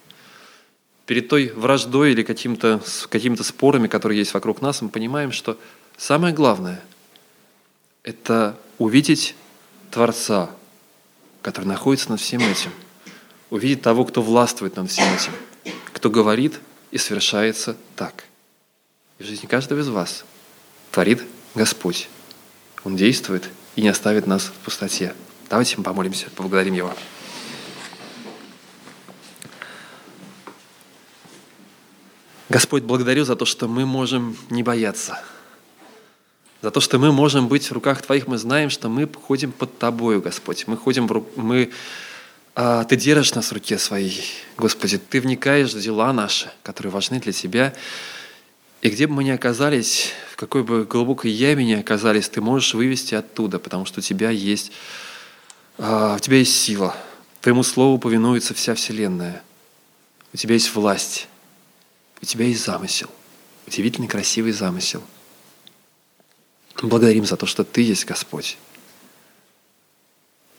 Перед 1.04 1.28
той 1.28 1.52
враждой 1.54 2.12
или 2.12 2.22
каким-то 2.22 2.80
какими 3.10 3.36
спорами, 3.36 3.86
которые 3.86 4.18
есть 4.18 4.32
вокруг 4.32 4.62
нас, 4.62 4.80
мы 4.80 4.88
понимаем, 4.88 5.30
что 5.30 5.58
самое 5.98 6.32
главное– 6.32 6.82
это 8.02 8.56
увидеть 8.78 9.34
Творца, 9.90 10.48
который 11.42 11.66
находится 11.66 12.08
над 12.08 12.18
всем 12.18 12.40
этим. 12.40 12.70
Увидеть 13.50 13.82
того, 13.82 14.06
кто 14.06 14.22
властвует 14.22 14.76
над 14.76 14.90
всем 14.90 15.04
этим, 15.14 15.32
кто 15.92 16.08
говорит 16.08 16.60
и 16.92 16.96
совершается 16.96 17.76
так. 17.94 18.24
И 19.18 19.22
в 19.22 19.26
жизни 19.26 19.44
каждого 19.44 19.80
из 19.80 19.88
вас 19.88 20.24
творит 20.92 21.22
Господь. 21.54 22.08
Он 22.84 22.96
действует 22.96 23.50
и 23.76 23.82
не 23.82 23.88
оставит 23.88 24.26
нас 24.26 24.46
в 24.46 24.52
пустоте. 24.64 25.14
Давайте 25.48 25.76
мы 25.76 25.84
помолимся, 25.84 26.28
поблагодарим 26.30 26.74
Его. 26.74 26.92
Господь, 32.48 32.84
благодарю 32.84 33.24
за 33.24 33.36
то, 33.36 33.44
что 33.44 33.68
мы 33.68 33.84
можем 33.86 34.36
не 34.50 34.62
бояться. 34.62 35.22
За 36.62 36.70
то, 36.70 36.80
что 36.80 36.98
мы 36.98 37.12
можем 37.12 37.48
быть 37.48 37.68
в 37.68 37.72
руках 37.72 38.00
Твоих, 38.02 38.26
мы 38.26 38.38
знаем, 38.38 38.70
что 38.70 38.88
мы 38.88 39.06
ходим 39.06 39.52
под 39.52 39.78
Тобою, 39.78 40.22
Господь. 40.22 40.66
Мы 40.66 40.76
ходим 40.76 41.06
в 41.06 41.12
ру... 41.12 41.28
мы, 41.36 41.70
а, 42.54 42.84
Ты 42.84 42.96
держишь 42.96 43.34
нас 43.34 43.50
в 43.50 43.52
руке 43.52 43.78
своей, 43.78 44.24
Господи. 44.56 44.96
Ты 44.96 45.20
вникаешь 45.20 45.74
в 45.74 45.80
дела 45.80 46.12
наши, 46.12 46.50
которые 46.62 46.90
важны 46.92 47.20
для 47.20 47.32
Тебя. 47.32 47.74
И 48.80 48.88
где 48.88 49.06
бы 49.06 49.14
мы 49.14 49.24
ни 49.24 49.30
оказались, 49.30 50.12
какой 50.36 50.62
бы 50.62 50.84
глубокой 50.84 51.30
яме 51.30 51.64
ни 51.64 51.72
оказались, 51.72 52.28
ты 52.28 52.40
можешь 52.40 52.74
вывести 52.74 53.14
оттуда, 53.14 53.58
потому 53.58 53.86
что 53.86 54.00
у 54.00 54.02
тебя 54.02 54.30
есть, 54.30 54.70
uh, 55.78 56.16
у 56.16 56.18
тебя 56.18 56.36
есть 56.36 56.54
сила. 56.54 56.94
Твоему 57.40 57.62
слову 57.62 57.98
повинуется 57.98 58.52
вся 58.54 58.74
вселенная. 58.74 59.42
У 60.32 60.36
тебя 60.36 60.54
есть 60.54 60.74
власть. 60.74 61.28
У 62.20 62.26
тебя 62.26 62.44
есть 62.44 62.64
замысел. 62.64 63.08
Удивительный 63.66 64.08
красивый 64.08 64.52
замысел. 64.52 65.02
Благодарим 66.82 67.24
за 67.24 67.36
то, 67.36 67.46
что 67.46 67.64
Ты 67.64 67.82
есть 67.82 68.04
Господь. 68.04 68.58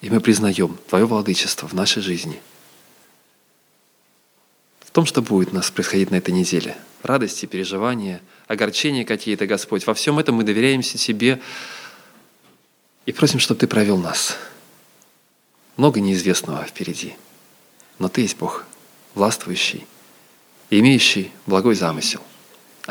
И 0.02 0.10
мы 0.10 0.20
признаем 0.20 0.78
Твое 0.90 1.06
владычество 1.06 1.68
в 1.68 1.74
нашей 1.74 2.02
жизни. 2.02 2.42
Том, 4.98 5.06
что 5.06 5.22
будет 5.22 5.52
у 5.52 5.56
нас 5.56 5.70
происходить 5.70 6.10
на 6.10 6.16
этой 6.16 6.32
неделе– 6.32 6.76
радости, 7.04 7.46
переживания, 7.46 8.20
огорчения 8.48 9.06
какие-то, 9.06 9.46
Господь. 9.46 9.86
Во 9.86 9.94
всем 9.94 10.18
этом 10.18 10.34
мы 10.34 10.44
доверяемся 10.44 10.98
Тебе 10.98 11.40
и 13.06 13.12
просим, 13.12 13.38
чтобы 13.38 13.60
Ты 13.60 13.68
провел 13.68 13.98
нас. 13.98 14.36
Много 15.76 16.00
неизвестного 16.00 16.64
впереди, 16.64 17.16
но 18.00 18.10
Ты 18.10 18.22
есть 18.22 18.38
Бог, 18.38 18.66
властвующий 19.14 19.86
имеющий 20.72 21.30
благой 21.46 21.76
замысел– 21.76 22.24